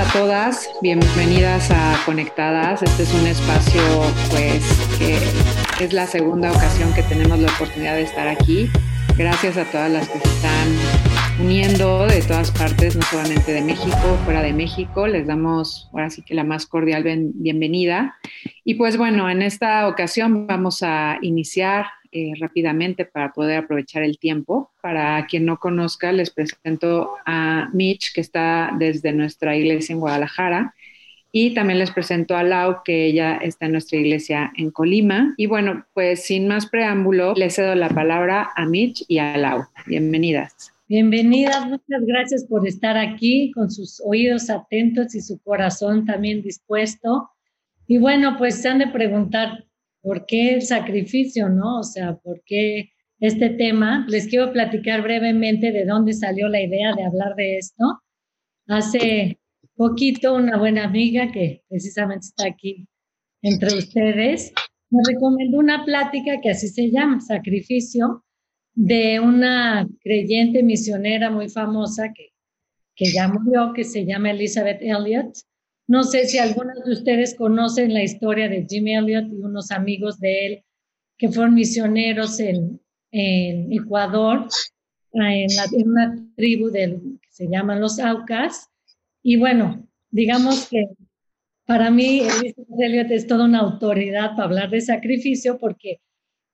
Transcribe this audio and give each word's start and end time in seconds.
a 0.00 0.12
todas, 0.14 0.70
bienvenidas 0.80 1.70
a 1.70 1.94
Conectadas. 2.06 2.82
Este 2.82 3.02
es 3.02 3.12
un 3.12 3.26
espacio 3.26 3.82
pues 4.30 4.64
que 4.98 5.18
es 5.84 5.92
la 5.92 6.06
segunda 6.06 6.50
ocasión 6.52 6.94
que 6.94 7.02
tenemos 7.02 7.38
la 7.38 7.52
oportunidad 7.52 7.96
de 7.96 8.02
estar 8.02 8.26
aquí. 8.26 8.70
Gracias 9.18 9.58
a 9.58 9.66
todas 9.66 9.90
las 9.90 10.08
que 10.08 10.18
se 10.20 10.28
están 10.28 10.68
uniendo 11.38 12.06
de 12.06 12.22
todas 12.22 12.50
partes, 12.50 12.96
no 12.96 13.02
solamente 13.02 13.52
de 13.52 13.60
México, 13.60 14.18
fuera 14.24 14.40
de 14.40 14.54
México. 14.54 15.06
Les 15.06 15.26
damos 15.26 15.90
ahora 15.92 16.08
sí 16.08 16.22
que 16.22 16.32
la 16.32 16.44
más 16.44 16.64
cordial 16.64 17.02
bienvenida. 17.34 18.16
Y 18.64 18.76
pues 18.76 18.96
bueno, 18.96 19.28
en 19.28 19.42
esta 19.42 19.86
ocasión 19.86 20.46
vamos 20.46 20.82
a 20.82 21.18
iniciar 21.20 21.88
eh, 22.12 22.32
rápidamente 22.38 23.04
para 23.04 23.32
poder 23.32 23.58
aprovechar 23.58 24.02
el 24.02 24.18
tiempo. 24.18 24.70
Para 24.82 25.26
quien 25.26 25.44
no 25.44 25.58
conozca, 25.58 26.12
les 26.12 26.30
presento 26.30 27.12
a 27.26 27.70
Mitch, 27.72 28.12
que 28.14 28.20
está 28.20 28.72
desde 28.78 29.12
nuestra 29.12 29.56
iglesia 29.56 29.92
en 29.92 30.00
Guadalajara. 30.00 30.74
Y 31.32 31.54
también 31.54 31.78
les 31.78 31.92
presento 31.92 32.36
a 32.36 32.42
Lau, 32.42 32.82
que 32.84 33.06
ella 33.06 33.36
está 33.36 33.66
en 33.66 33.72
nuestra 33.72 33.98
iglesia 33.98 34.52
en 34.56 34.70
Colima. 34.70 35.34
Y 35.36 35.46
bueno, 35.46 35.86
pues 35.94 36.24
sin 36.24 36.48
más 36.48 36.66
preámbulo, 36.66 37.34
le 37.34 37.50
cedo 37.50 37.74
la 37.74 37.88
palabra 37.88 38.50
a 38.56 38.66
Mitch 38.66 39.04
y 39.06 39.18
a 39.18 39.36
Lau. 39.36 39.64
Bienvenidas. 39.86 40.72
Bienvenidas, 40.88 41.66
muchas 41.66 42.04
gracias 42.04 42.44
por 42.46 42.66
estar 42.66 42.96
aquí 42.96 43.52
con 43.52 43.70
sus 43.70 44.02
oídos 44.04 44.50
atentos 44.50 45.14
y 45.14 45.20
su 45.20 45.38
corazón 45.38 46.04
también 46.04 46.42
dispuesto. 46.42 47.30
Y 47.86 47.98
bueno, 47.98 48.36
pues 48.38 48.56
se 48.56 48.68
han 48.68 48.80
de 48.80 48.88
preguntar, 48.88 49.66
¿por 50.02 50.26
qué 50.26 50.54
el 50.54 50.62
sacrificio, 50.62 51.48
no? 51.48 51.80
O 51.80 51.82
sea, 51.82 52.16
¿por 52.16 52.42
qué 52.44 52.90
este 53.18 53.50
tema? 53.50 54.06
Les 54.08 54.28
quiero 54.28 54.52
platicar 54.52 55.02
brevemente 55.02 55.72
de 55.72 55.84
dónde 55.84 56.12
salió 56.12 56.48
la 56.48 56.62
idea 56.62 56.94
de 56.94 57.04
hablar 57.04 57.34
de 57.36 57.58
esto. 57.58 58.00
Hace 58.66 59.38
poquito 59.74 60.34
una 60.34 60.58
buena 60.58 60.84
amiga 60.84 61.30
que 61.32 61.62
precisamente 61.68 62.26
está 62.26 62.46
aquí 62.46 62.86
entre 63.42 63.76
ustedes 63.76 64.52
me 64.90 65.02
recomendó 65.06 65.58
una 65.58 65.84
plática 65.84 66.40
que 66.40 66.50
así 66.50 66.68
se 66.68 66.90
llama, 66.90 67.20
Sacrificio, 67.20 68.24
de 68.74 69.20
una 69.20 69.88
creyente 70.00 70.62
misionera 70.62 71.30
muy 71.30 71.48
famosa 71.48 72.12
que, 72.12 72.30
que 72.96 73.12
ya 73.12 73.28
murió, 73.28 73.72
que 73.72 73.84
se 73.84 74.04
llama 74.04 74.32
Elizabeth 74.32 74.82
Elliot. 74.82 75.32
No 75.90 76.04
sé 76.04 76.26
si 76.26 76.38
algunos 76.38 76.84
de 76.84 76.92
ustedes 76.92 77.34
conocen 77.34 77.92
la 77.92 78.04
historia 78.04 78.48
de 78.48 78.64
Jim 78.64 78.86
Elliot 78.86 79.26
y 79.32 79.40
unos 79.40 79.72
amigos 79.72 80.20
de 80.20 80.46
él 80.46 80.64
que 81.18 81.28
fueron 81.30 81.54
misioneros 81.54 82.38
en, 82.38 82.80
Ecuador, 83.10 84.46
en, 85.14 85.48
en, 85.72 85.88
una 85.88 86.14
tribu 86.36 86.70
del, 86.70 87.18
que 87.20 87.28
se 87.32 87.48
llaman 87.48 87.80
los 87.80 87.98
Aucas. 87.98 88.68
Y 89.20 89.36
bueno, 89.36 89.84
digamos 90.12 90.68
que 90.68 90.90
para 91.66 91.90
mí 91.90 92.22
Elliot 92.78 93.10
es 93.10 93.26
toda 93.26 93.46
una 93.46 93.58
autoridad 93.58 94.36
para 94.36 94.44
hablar 94.44 94.70
de 94.70 94.82
sacrificio 94.82 95.58
porque 95.58 96.00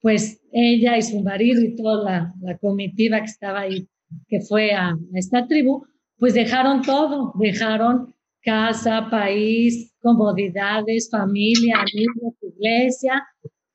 pues 0.01 0.41
ella 0.51 0.97
y 0.97 1.03
su 1.03 1.21
marido 1.21 1.61
y 1.61 1.77
toda 1.77 2.33
la, 2.41 2.57
comitiva 2.57 3.19
que 3.19 3.27
estaba 3.27 3.61
ahí, 3.61 3.87
que 4.29 4.41
fue 4.41 4.73
a, 4.73 4.97
esta 5.13 5.47
tribu, 5.47 5.85
pues 6.17 6.33
dejaron 6.33 6.81
todo, 6.81 7.35
dejaron 7.39 8.16
casa, 8.47 9.09
país, 9.11 9.93
comodidades, 10.01 11.11
familia, 11.11 11.79
amigos, 11.79 12.35
iglesia, 12.41 13.23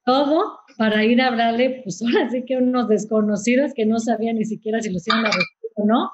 todo 0.05 0.59
para 0.77 1.03
ir 1.03 1.21
a 1.21 1.27
hablarle, 1.27 1.81
pues 1.83 2.01
ahora 2.01 2.29
sí 2.31 2.43
que 2.45 2.55
unos 2.55 2.87
desconocidos 2.87 3.73
que 3.75 3.85
no 3.85 3.99
sabían 3.99 4.37
ni 4.37 4.45
siquiera 4.45 4.79
si 4.79 4.91
los 4.91 5.05
iban 5.07 5.25
a 5.25 5.27
recibir 5.27 5.71
o 5.75 5.85
no. 5.85 6.09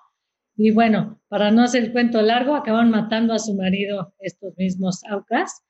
Y 0.57 0.71
bueno, 0.71 1.21
para 1.27 1.51
no 1.51 1.61
hacer 1.61 1.83
el 1.83 1.91
cuento 1.91 2.19
largo, 2.23 2.55
acaban 2.55 2.89
matando 2.89 3.33
a 3.33 3.39
su 3.39 3.53
marido 3.53 4.15
estos 4.19 4.57
mismos 4.57 5.03
aucas. 5.07 5.61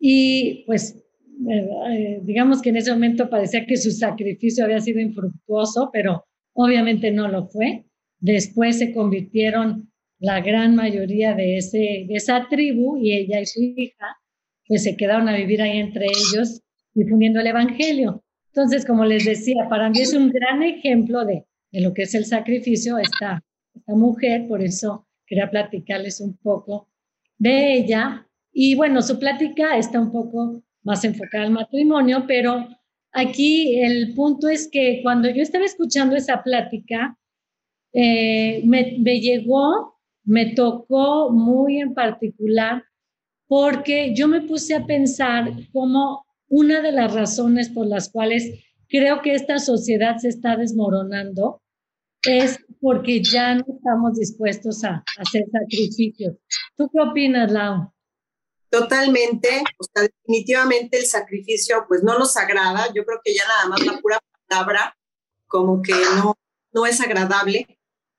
Y 0.00 0.64
pues 0.66 1.04
eh, 1.48 2.20
digamos 2.24 2.60
que 2.60 2.70
en 2.70 2.78
ese 2.78 2.92
momento 2.92 3.30
parecía 3.30 3.64
que 3.64 3.76
su 3.76 3.92
sacrificio 3.92 4.64
había 4.64 4.80
sido 4.80 4.98
infructuoso, 4.98 5.90
pero 5.92 6.24
obviamente 6.52 7.12
no 7.12 7.28
lo 7.28 7.46
fue. 7.46 7.84
Después 8.18 8.78
se 8.78 8.92
convirtieron 8.92 9.92
la 10.18 10.40
gran 10.40 10.74
mayoría 10.74 11.34
de, 11.34 11.58
ese, 11.58 12.04
de 12.08 12.14
esa 12.14 12.46
tribu 12.48 12.96
y 12.96 13.12
ella 13.12 13.40
y 13.40 13.46
su 13.46 13.62
hija, 13.62 14.16
pues 14.66 14.82
se 14.82 14.96
quedaron 14.96 15.28
a 15.28 15.36
vivir 15.36 15.62
ahí 15.62 15.78
entre 15.78 16.06
ellos 16.06 16.62
difundiendo 16.94 17.40
el 17.40 17.46
Evangelio. 17.46 18.24
Entonces, 18.48 18.84
como 18.84 19.04
les 19.04 19.24
decía, 19.24 19.68
para 19.68 19.88
mí 19.90 20.00
es 20.00 20.14
un 20.14 20.30
gran 20.30 20.62
ejemplo 20.62 21.24
de, 21.24 21.46
de 21.70 21.80
lo 21.80 21.94
que 21.94 22.02
es 22.02 22.14
el 22.14 22.24
sacrificio 22.24 22.98
esta, 22.98 23.44
esta 23.74 23.94
mujer, 23.94 24.48
por 24.48 24.62
eso 24.62 25.06
quería 25.26 25.50
platicarles 25.50 26.20
un 26.20 26.36
poco 26.38 26.88
de 27.38 27.74
ella. 27.74 28.26
Y 28.52 28.74
bueno, 28.74 29.02
su 29.02 29.18
plática 29.18 29.76
está 29.76 30.00
un 30.00 30.10
poco 30.10 30.62
más 30.82 31.04
enfocada 31.04 31.44
al 31.44 31.52
matrimonio, 31.52 32.24
pero 32.26 32.66
aquí 33.12 33.80
el 33.80 34.14
punto 34.14 34.48
es 34.48 34.68
que 34.70 35.00
cuando 35.02 35.28
yo 35.28 35.42
estaba 35.42 35.64
escuchando 35.64 36.16
esa 36.16 36.42
plática, 36.42 37.16
eh, 37.92 38.62
me, 38.64 38.96
me 38.98 39.20
llegó, 39.20 39.97
me 40.28 40.52
tocó 40.54 41.30
muy 41.30 41.80
en 41.80 41.94
particular, 41.94 42.84
porque 43.46 44.14
yo 44.14 44.28
me 44.28 44.42
puse 44.42 44.74
a 44.74 44.84
pensar 44.84 45.50
como 45.72 46.26
una 46.48 46.82
de 46.82 46.92
las 46.92 47.14
razones 47.14 47.70
por 47.70 47.86
las 47.86 48.10
cuales 48.10 48.62
creo 48.90 49.22
que 49.22 49.34
esta 49.34 49.58
sociedad 49.58 50.18
se 50.18 50.28
está 50.28 50.56
desmoronando 50.56 51.62
es 52.26 52.58
porque 52.80 53.22
ya 53.22 53.54
no 53.54 53.64
estamos 53.74 54.18
dispuestos 54.18 54.84
a, 54.84 55.02
hacer 55.16 55.44
sacrificios. 55.50 56.36
¿Tú 56.76 56.90
qué 56.92 57.00
opinas, 57.00 57.50
Lau? 57.50 57.90
Totalmente, 58.68 59.62
definitivamente 59.94 60.98
el 60.98 61.06
sacrificio 61.06 61.86
pues 61.88 62.02
no 62.02 62.18
nos 62.18 62.36
agrada, 62.36 62.88
yo 62.94 63.02
creo 63.06 63.20
que 63.24 63.34
ya 63.34 63.44
nada 63.48 63.68
más 63.70 63.86
la 63.86 63.98
pura 63.98 64.18
palabra 64.46 64.94
como 65.46 65.80
que 65.80 65.94
no, 66.16 66.34
no 66.72 66.84
es 66.84 67.00
agradable, 67.00 67.77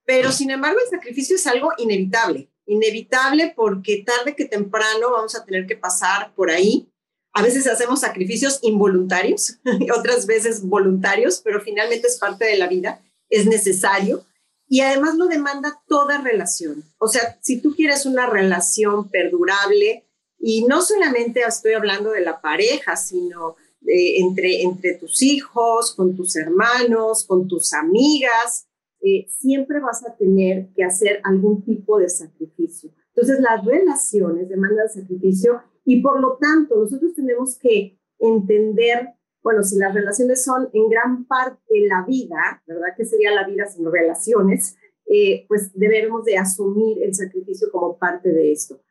pero 0.10 0.32
sin 0.32 0.50
embargo 0.50 0.80
el 0.84 0.90
sacrificio 0.90 1.36
es 1.36 1.46
algo 1.46 1.70
inevitable, 1.78 2.50
inevitable 2.66 3.54
porque 3.56 4.04
tarde 4.04 4.36
que 4.36 4.46
temprano 4.46 5.12
vamos 5.12 5.36
a 5.36 5.46
tener 5.46 5.68
que 5.68 5.76
pasar 5.76 6.34
por 6.34 6.50
ahí. 6.50 6.90
A 7.32 7.44
veces 7.44 7.68
hacemos 7.68 8.00
sacrificios 8.00 8.58
involuntarios, 8.64 9.60
otras 9.96 10.26
veces 10.26 10.64
voluntarios, 10.64 11.42
pero 11.44 11.62
finalmente 11.62 12.08
es 12.08 12.18
parte 12.18 12.46
de 12.46 12.58
la 12.58 12.66
vida, 12.66 13.04
es 13.30 13.46
necesario 13.46 14.26
y 14.68 14.82
además 14.82 15.14
lo 15.14 15.28
demanda 15.28 15.80
toda 15.88 16.18
relación. 16.18 16.84
O 16.98 17.08
sea, 17.08 17.38
si 17.44 17.62
tú 17.62 17.76
quieres 17.76 18.08
una 18.08 18.26
relación 18.26 19.10
perdurable, 19.10 20.08
y 20.40 20.64
no 20.66 20.82
solamente 20.82 21.42
estoy 21.42 21.74
hablando 21.74 22.10
de 22.10 22.22
la 22.22 22.42
pareja, 22.42 22.96
sino 22.96 23.58
entre, 23.86 24.64
entre 24.64 24.96
tus 24.96 25.22
hijos, 25.22 25.94
con 25.94 26.16
tus 26.16 26.36
hermanos, 26.36 27.26
con 27.26 27.48
tus 27.48 27.74
amigas, 27.74 28.69
eh, 29.02 29.28
siempre 29.30 29.80
vas 29.80 30.06
a 30.06 30.16
tener 30.16 30.70
que 30.76 30.84
hacer 30.84 31.22
algún 31.24 31.64
tipo 31.64 31.98
de 32.00 32.10
sacrificio. 32.10 32.92
Entonces, 33.16 33.40
las 33.40 33.66
relaciones 33.66 34.50
demandan 34.50 34.90
sacrificio 34.90 35.62
y 35.86 36.02
por 36.02 36.20
lo 36.20 36.38
tanto 36.38 36.76
nosotros 36.76 37.14
tenemos 37.14 37.58
que 37.58 37.98
entender, 38.20 39.10
bueno, 39.42 39.64
si 39.64 39.78
las 39.78 39.94
relaciones 39.94 40.44
son 40.44 40.70
en 40.74 40.90
gran 40.90 41.26
parte 41.26 41.62
la 41.88 42.06
vida, 42.06 42.62
¿verdad? 42.68 42.90
¿Qué 42.96 43.06
sería 43.06 43.32
la 43.32 43.48
vida 43.48 43.66
sin 43.66 43.90
relaciones? 43.92 44.76
Eh, 45.06 45.46
pues 45.48 45.72
debemos 45.74 46.26
de 46.26 46.38
asumir 46.38 47.02
el 47.02 47.16
sacrificio 47.16 47.70
como 47.72 47.98
parte 47.98 48.32
de 48.32 48.52
esto. 48.52 48.82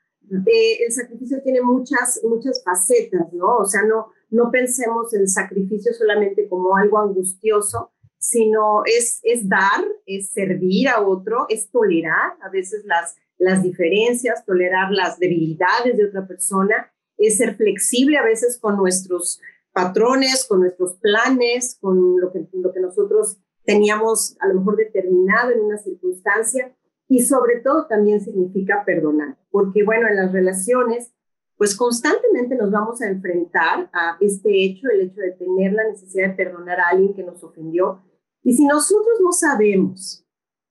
Eh, 0.47 0.85
el 0.85 0.93
sacrificio 0.93 1.41
tiene 1.43 1.63
muchas, 1.63 2.21
muchas 2.25 2.63
facetas, 2.63 3.33
¿no? 3.33 3.59
O 3.59 3.65
sea, 3.65 3.83
no, 3.83 4.09
no 4.31 4.51
pensemos 4.51 5.15
el 5.15 5.29
sacrificio 5.29 5.93
solamente 5.95 6.49
como 6.49 6.77
algo 6.77 6.99
angustioso, 6.99 7.93
sino 8.19 8.83
es, 8.85 9.21
es 9.23 9.49
dar, 9.49 9.85
es 10.07 10.31
servir 10.31 10.89
a 10.89 11.01
otro, 11.01 11.47
es 11.49 11.71
tolerar 11.71 12.33
a 12.43 12.49
veces 12.51 12.85
las, 12.85 13.17
las 13.39 13.63
diferencias, 13.63 14.45
tolerar 14.45 14.91
las 14.91 15.19
debilidades 15.19 15.97
de 15.97 16.05
otra 16.05 16.27
persona, 16.27 16.93
es 17.17 17.37
ser 17.37 17.57
flexible 17.57 18.17
a 18.19 18.25
veces 18.25 18.59
con 18.59 18.77
nuestros 18.77 19.41
patrones, 19.73 20.47
con 20.49 20.61
nuestros 20.61 20.97
planes, 20.97 21.79
con 21.81 22.21
lo 22.21 22.33
que, 22.33 22.47
lo 22.53 22.73
que 22.73 22.81
nosotros 22.81 23.39
teníamos 23.65 24.37
a 24.41 24.49
lo 24.49 24.55
mejor 24.55 24.77
determinado 24.77 25.51
en 25.53 25.61
una 25.61 25.79
circunstancia 25.79 26.75
y 27.09 27.23
sobre 27.23 27.61
todo 27.61 27.87
también 27.87 28.21
significa 28.21 28.83
perdonar, 28.85 29.37
porque 29.51 29.83
bueno, 29.85 30.09
en 30.09 30.17
las 30.17 30.33
relaciones, 30.33 31.13
pues 31.57 31.77
constantemente 31.77 32.55
nos 32.55 32.71
vamos 32.71 33.01
a 33.03 33.09
enfrentar 33.09 33.91
a 33.93 34.17
este 34.21 34.65
hecho, 34.65 34.89
el 34.93 35.03
hecho 35.03 35.21
de 35.21 35.33
tener 35.33 35.73
la 35.73 35.85
necesidad 35.85 36.29
de 36.29 36.35
perdonar 36.35 36.81
a 36.81 36.89
alguien 36.91 37.15
que 37.15 37.25
nos 37.25 37.43
ofendió. 37.43 38.03
Y 38.49 38.55
si 38.55 38.65
nosotros 38.65 39.21
no 39.23 39.31
sabemos 39.31 40.25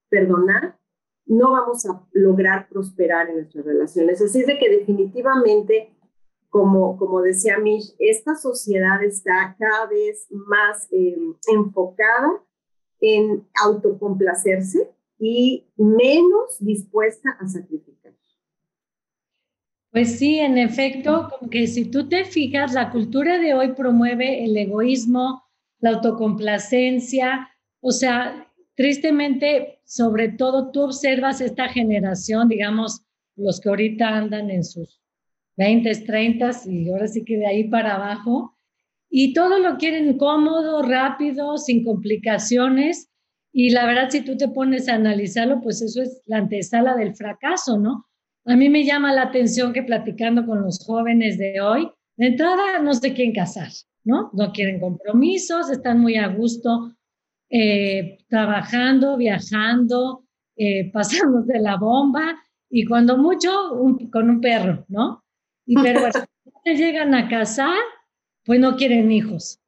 perdonar, 0.10 0.80
no 1.28 1.52
vamos 1.52 1.86
a 1.86 2.04
lograr 2.12 2.68
prosperar 2.68 3.30
en 3.30 3.36
nuestras 3.36 3.66
relaciones. 3.66 4.20
Así 4.20 4.40
es 4.40 4.48
de 4.48 4.58
que 4.58 4.68
definitivamente, 4.68 5.96
como, 6.50 6.98
como 6.98 7.22
decía 7.22 7.60
Mish, 7.60 7.94
esta 8.00 8.34
sociedad 8.34 9.04
está 9.04 9.56
cada 9.60 9.86
vez 9.86 10.26
más 10.32 10.88
eh, 10.92 11.20
enfocada 11.54 12.44
en 13.00 13.48
autocomplacerse, 13.64 14.92
y 15.20 15.68
menos 15.76 16.58
dispuesta 16.60 17.38
a 17.40 17.48
sacrificar. 17.48 18.16
Pues 19.92 20.18
sí, 20.18 20.40
en 20.40 20.58
efecto, 20.58 21.30
como 21.30 21.52
que 21.52 21.68
si 21.68 21.92
tú 21.92 22.10
te 22.10 22.26
fijas, 22.26 22.74
la 22.74 22.90
cultura 22.92 23.38
de 23.38 23.54
hoy 23.54 23.74
promueve 23.74 24.44
el 24.46 24.58
egoísmo, 24.58 25.44
la 25.80 25.92
autocomplacencia, 25.92 27.52
o 27.82 27.92
sea, 27.92 28.48
tristemente, 28.76 29.80
sobre 29.86 30.30
todo 30.30 30.72
tú 30.72 30.82
observas 30.82 31.42
esta 31.42 31.68
generación, 31.70 32.48
digamos, 32.48 33.02
los 33.36 33.60
que 33.60 33.70
ahorita 33.70 34.08
andan 34.08 34.50
en 34.50 34.64
sus 34.64 35.02
20, 35.58 35.92
30 36.06 36.52
y 36.66 36.90
ahora 36.90 37.08
sí 37.08 37.24
que 37.24 37.38
de 37.38 37.48
ahí 37.48 37.64
para 37.66 37.96
abajo, 37.96 38.58
y 39.10 39.34
todo 39.34 39.60
lo 39.60 39.78
quieren 39.78 40.18
cómodo, 40.18 40.82
rápido, 40.84 41.58
sin 41.58 41.84
complicaciones, 41.84 43.10
y 43.54 43.72
la 43.72 43.86
verdad, 43.86 44.10
si 44.10 44.22
tú 44.22 44.38
te 44.38 44.50
pones 44.50 44.88
a 44.88 44.96
analizarlo, 44.96 45.62
pues 45.62 45.82
eso 45.82 46.02
es 46.02 46.22
la 46.26 46.38
antesala 46.38 46.96
del 46.96 47.16
fracaso, 47.16 47.80
¿no? 47.80 48.06
A 48.46 48.56
mí 48.56 48.70
me 48.70 48.86
llama 48.86 49.14
la 49.14 49.24
atención 49.24 49.74
que 49.74 49.84
platicando 49.84 50.46
con 50.46 50.62
los 50.62 50.86
jóvenes 50.86 51.38
de 51.38 51.60
hoy, 51.60 51.90
de 52.18 52.28
entrada 52.28 52.80
no 52.80 52.94
se 52.94 53.14
quieren 53.14 53.34
casar, 53.34 53.70
¿no? 54.04 54.30
No 54.34 54.52
quieren 54.52 54.80
compromisos, 54.80 55.72
están 55.72 56.00
muy 56.00 56.18
a 56.18 56.28
gusto 56.28 56.97
eh, 57.50 58.18
trabajando, 58.28 59.18
viajando, 59.18 60.24
eh, 60.56 60.92
de 61.46 61.60
la 61.60 61.78
bomba 61.78 62.36
y 62.70 62.86
cuando 62.86 63.18
mucho 63.18 63.50
con 64.12 64.30
un 64.30 64.42
perro, 64.42 64.86
¿no? 64.90 65.24
Y 65.66 65.76
pero 65.82 66.02
se 66.64 66.76
llegan 66.76 67.14
a 67.14 67.30
casar, 67.30 67.78
pues 68.46 68.60
no 68.60 68.76
quieren 68.76 69.12
hijos. 69.12 69.60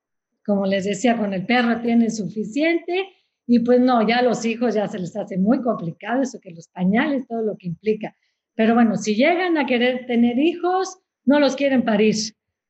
Como 0.45 0.65
les 0.65 0.85
decía, 0.85 1.17
con 1.17 1.33
el 1.33 1.45
perro 1.45 1.81
tienen 1.81 2.11
suficiente 2.11 3.07
y 3.45 3.59
pues 3.59 3.79
no, 3.79 4.05
ya 4.07 4.21
los 4.21 4.45
hijos 4.45 4.75
ya 4.75 4.87
se 4.87 4.99
les 4.99 5.15
hace 5.15 5.37
muy 5.37 5.61
complicado 5.61 6.21
eso 6.21 6.39
que 6.39 6.51
los 6.51 6.67
pañales, 6.67 7.27
todo 7.27 7.41
lo 7.41 7.55
que 7.57 7.67
implica. 7.67 8.15
Pero 8.55 8.73
bueno, 8.73 8.97
si 8.97 9.15
llegan 9.15 9.57
a 9.57 9.65
querer 9.65 10.05
tener 10.05 10.37
hijos, 10.37 10.97
no 11.23 11.39
los 11.39 11.55
quieren 11.55 11.83
parir. 11.83 12.15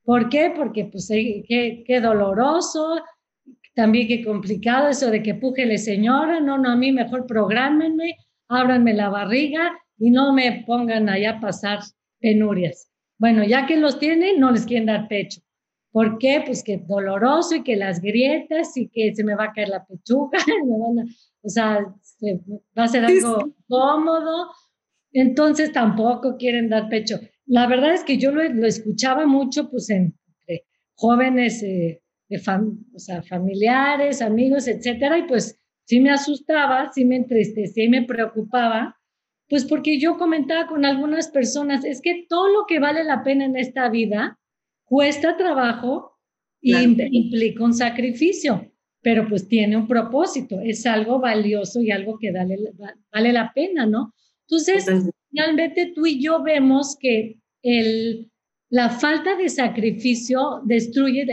¿Por 0.03 0.29
qué? 0.29 0.53
Porque 0.55 0.85
pues 0.85 1.07
qué, 1.07 1.83
qué 1.85 2.01
doloroso, 2.01 3.01
también 3.79 4.09
qué 4.09 4.25
complicado 4.25 4.89
eso 4.89 5.09
de 5.09 5.23
que 5.23 5.35
pújele 5.35 5.77
señora, 5.77 6.41
no, 6.41 6.57
no, 6.57 6.69
a 6.69 6.75
mí 6.75 6.91
mejor 6.91 7.25
prográmenme, 7.25 8.17
ábranme 8.49 8.93
la 8.93 9.07
barriga 9.07 9.71
y 9.97 10.11
no 10.11 10.33
me 10.33 10.65
pongan 10.67 11.07
allá 11.07 11.37
a 11.37 11.39
pasar 11.39 11.79
penurias. 12.19 12.91
Bueno, 13.17 13.45
ya 13.45 13.65
que 13.67 13.77
los 13.77 13.97
tienen, 13.97 14.37
no 14.37 14.51
les 14.51 14.65
quieren 14.65 14.87
dar 14.87 15.07
pecho. 15.07 15.39
¿Por 15.93 16.17
qué? 16.17 16.43
Pues 16.45 16.61
que 16.61 16.83
doloroso 16.85 17.55
y 17.55 17.63
que 17.63 17.77
las 17.77 18.01
grietas 18.01 18.75
y 18.75 18.89
que 18.89 19.15
se 19.15 19.23
me 19.23 19.33
va 19.33 19.45
a 19.45 19.53
caer 19.53 19.69
la 19.69 19.85
pechuga, 19.85 20.39
o 21.41 21.47
sea, 21.49 21.79
va 22.77 22.83
a 22.83 22.87
ser 22.89 23.05
algo 23.05 23.53
cómodo, 23.69 24.49
entonces 25.13 25.71
tampoco 25.71 26.35
quieren 26.35 26.67
dar 26.67 26.89
pecho. 26.89 27.17
La 27.45 27.65
verdad 27.65 27.93
es 27.93 28.03
que 28.03 28.17
yo 28.17 28.31
lo, 28.31 28.41
escuchaba 28.65 29.25
mucho 29.25 29.69
pues 29.69 29.89
entre 29.89 30.65
jóvenes, 30.95 31.63
eh, 31.63 32.01
de 32.29 32.41
o 32.93 32.99
sea, 32.99 33.23
familiares, 33.23 34.21
amigos, 34.21 34.67
etcétera, 34.67 35.17
y 35.17 35.23
pues 35.23 35.59
sí 35.85 35.99
me 35.99 36.11
asustaba, 36.11 36.91
sí 36.93 37.03
me 37.03 37.15
entristecía 37.15 37.85
y 37.85 37.89
me 37.89 38.03
preocupaba, 38.03 38.95
pues 39.49 39.65
porque 39.65 39.99
yo 39.99 40.17
comentaba 40.17 40.67
con 40.67 40.85
algunas 40.85 41.29
personas, 41.29 41.83
es 41.83 42.01
que 42.01 42.27
todo 42.29 42.47
lo 42.49 42.65
que 42.67 42.79
vale 42.79 43.03
la 43.03 43.23
pena 43.23 43.45
en 43.45 43.57
esta 43.57 43.89
vida 43.89 44.39
cuesta 44.85 45.35
trabajo 45.37 46.19
y 46.61 46.75
implica 46.75 47.63
un 47.63 47.73
sacrificio, 47.73 48.71
pero 49.01 49.27
pues 49.27 49.47
tiene 49.47 49.75
un 49.75 49.87
propósito, 49.87 50.59
es 50.59 50.85
algo 50.85 51.19
valioso 51.19 51.81
y 51.81 51.89
algo 51.89 52.19
que 52.19 52.31
vale, 52.31 52.57
vale 53.11 53.33
la 53.33 53.51
pena, 53.53 53.87
¿no? 53.87 54.13
Entonces, 54.47 54.85
finalmente 55.31 55.93
tú 55.95 56.05
y 56.05 56.21
yo 56.21 56.43
vemos 56.43 56.95
que 56.99 57.39
el, 57.63 58.31
la 58.69 58.91
falta 58.91 59.35
de 59.35 59.49
sacrificio 59.49 60.61
destruye 60.63 61.25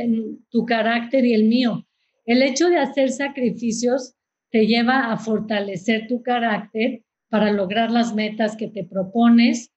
tu 0.49 0.65
carácter 0.65 1.25
y 1.27 1.35
el 1.35 1.45
mío. 1.45 1.87
El 2.25 2.43
hecho 2.43 2.69
de 2.69 2.79
hacer 2.79 3.11
sacrificios 3.11 4.15
te 4.51 4.67
lleva 4.67 5.13
a 5.13 5.19
fortalecer 5.19 6.07
tu 6.09 6.23
carácter 6.23 7.03
para 7.29 7.53
lograr 7.53 7.91
las 7.91 8.15
metas 8.15 8.57
que 8.57 8.69
te 8.69 8.85
propones. 8.85 9.71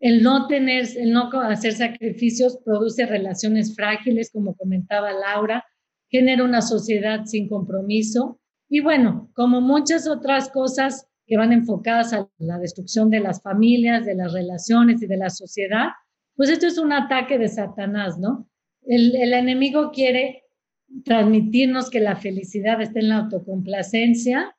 El 0.00 0.22
no 0.22 0.46
tener, 0.46 0.86
el 0.96 1.12
no 1.12 1.30
hacer 1.42 1.74
sacrificios 1.74 2.58
produce 2.64 3.04
relaciones 3.04 3.76
frágiles, 3.76 4.30
como 4.32 4.56
comentaba 4.56 5.12
Laura, 5.12 5.64
genera 6.08 6.44
una 6.44 6.62
sociedad 6.62 7.26
sin 7.26 7.46
compromiso. 7.46 8.40
Y 8.70 8.80
bueno, 8.80 9.30
como 9.34 9.60
muchas 9.60 10.08
otras 10.08 10.48
cosas, 10.48 11.06
que 11.26 11.36
van 11.36 11.52
enfocadas 11.52 12.12
a 12.12 12.28
la 12.38 12.58
destrucción 12.58 13.10
de 13.10 13.20
las 13.20 13.42
familias, 13.42 14.04
de 14.04 14.14
las 14.14 14.32
relaciones 14.32 15.02
y 15.02 15.06
de 15.06 15.16
la 15.16 15.30
sociedad, 15.30 15.90
pues 16.36 16.50
esto 16.50 16.66
es 16.66 16.78
un 16.78 16.92
ataque 16.92 17.38
de 17.38 17.48
Satanás, 17.48 18.18
¿no? 18.18 18.48
El, 18.84 19.14
enemigo 19.32 19.90
quiere 19.92 20.44
transmitirnos 21.04 21.90
que 21.90 22.00
la 22.00 22.16
felicidad 22.16 22.80
está 22.80 23.00
en 23.00 23.08
la 23.08 23.18
autocomplacencia 23.18 24.56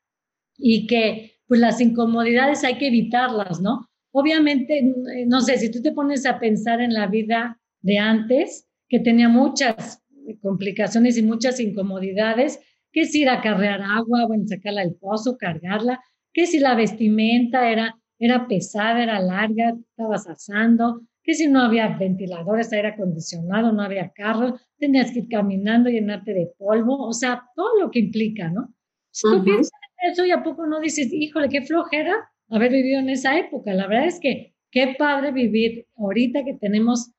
y 0.58 0.88
que 0.88 1.40
pues 1.48 1.60
las 1.60 1.82
incomodidades 1.82 2.64
hay 2.64 2.78
que 2.78 2.88
evitarlas, 2.88 3.60
¿no? 3.62 3.90
Obviamente, 4.12 4.94
no 5.28 5.42
sé, 5.42 5.58
si 5.58 5.72
tú 5.72 5.82
te 5.82 5.92
pones 5.92 6.26
a 6.26 6.40
pensar 6.40 6.82
en 6.82 6.94
la 6.94 7.08
vida 7.08 7.60
de 7.82 7.98
antes, 7.98 8.70
que 8.88 9.00
tenía 9.00 9.28
muchas 9.28 10.04
complicaciones 10.42 11.18
y 11.18 11.24
muchas 11.24 11.60
incomodidades, 11.60 12.60
que 12.92 13.02
es 13.02 13.16
ir 13.16 13.28
a 13.28 13.42
carrear 13.42 13.82
agua, 13.82 14.26
bueno, 14.28 14.46
sacarla 14.48 14.82
del 14.82 14.96
pozo, 14.96 15.38
cargarla, 15.38 16.00
que 16.32 16.46
si 16.46 16.60
la 16.60 16.76
vestimenta 16.76 17.70
era, 17.70 18.00
era 18.20 18.48
pesada, 18.48 19.02
era 19.02 19.20
larga, 19.20 19.74
estabas 19.90 20.28
asando, 20.28 21.02
que 21.24 21.34
si 21.34 21.48
no 21.48 21.62
había 21.62 21.88
ventiladores, 21.98 22.74
aire 22.74 22.90
acondicionado, 22.90 23.72
no 23.72 23.82
había 23.82 24.12
carro, 24.12 24.60
tenías 24.78 25.12
que 25.12 25.20
ir 25.20 25.30
caminando, 25.30 25.90
llenarte 25.90 26.34
de 26.34 26.52
polvo, 26.58 27.08
o 27.08 27.14
sea, 27.14 27.44
todo 27.56 27.80
lo 27.80 27.92
que 27.92 28.00
implica, 28.00 28.50
¿no? 28.50 28.74
Si 29.12 29.30
tú 29.30 29.44
piensas 29.44 29.72
en 30.02 30.12
eso 30.12 30.26
y 30.26 30.32
a 30.32 30.44
poco 30.44 30.66
no 30.66 30.80
dices, 30.80 31.14
híjole, 31.14 31.48
qué 31.48 31.62
flojera 31.62 32.14
haber 32.50 32.72
vivido 32.72 33.00
en 33.00 33.10
esa 33.10 33.38
época. 33.38 33.74
La 33.74 33.88
verdad 33.88 34.08
es 34.08 34.20
que 34.20 34.54
qué 34.72 34.96
padre 34.98 35.32
vivir 35.32 35.88
ahorita 35.96 36.44
que 36.44 36.56
tenemos 36.56 37.12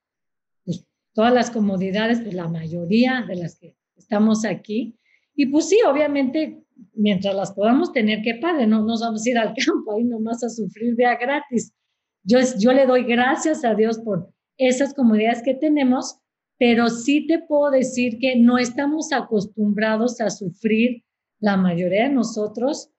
pues, 0.64 0.86
todas 1.12 1.32
las 1.32 1.50
comodidades, 1.50 2.20
pues 2.20 2.34
la 2.34 2.48
mayoría 2.48 3.24
de 3.26 3.36
las 3.36 3.58
que 3.58 3.76
estamos 3.96 4.44
aquí. 4.44 4.98
Y 5.34 5.46
pues 5.46 5.68
sí, 5.68 5.78
obviamente 5.86 6.64
mientras 6.94 7.34
las 7.34 7.52
podamos 7.52 7.92
tener, 7.92 8.22
qué 8.22 8.34
padre, 8.34 8.66
no 8.66 8.84
nos 8.84 9.00
vamos 9.00 9.24
a 9.24 9.30
ir 9.30 9.38
al 9.38 9.54
campo 9.66 9.94
ahí 9.94 10.04
nomás 10.04 10.42
a 10.44 10.48
sufrir 10.48 10.94
de 10.96 11.06
a 11.06 11.16
gratis. 11.16 11.72
Yo, 12.24 12.38
yo 12.58 12.72
le 12.72 12.86
doy 12.86 13.04
gracias 13.04 13.64
a 13.64 13.74
Dios 13.74 13.98
por 13.98 14.32
esas 14.56 14.94
comodidades 14.94 15.42
que 15.42 15.54
tenemos, 15.54 16.18
pero 16.58 16.88
sí 16.88 17.26
te 17.26 17.40
puedo 17.40 17.70
decir 17.70 18.18
que 18.18 18.36
no 18.36 18.58
estamos 18.58 19.12
acostumbrados 19.12 20.20
a 20.20 20.30
sufrir 20.30 21.04
la 21.38 21.56
mayoría 21.56 22.04
de 22.04 22.14
nosotros 22.14 22.90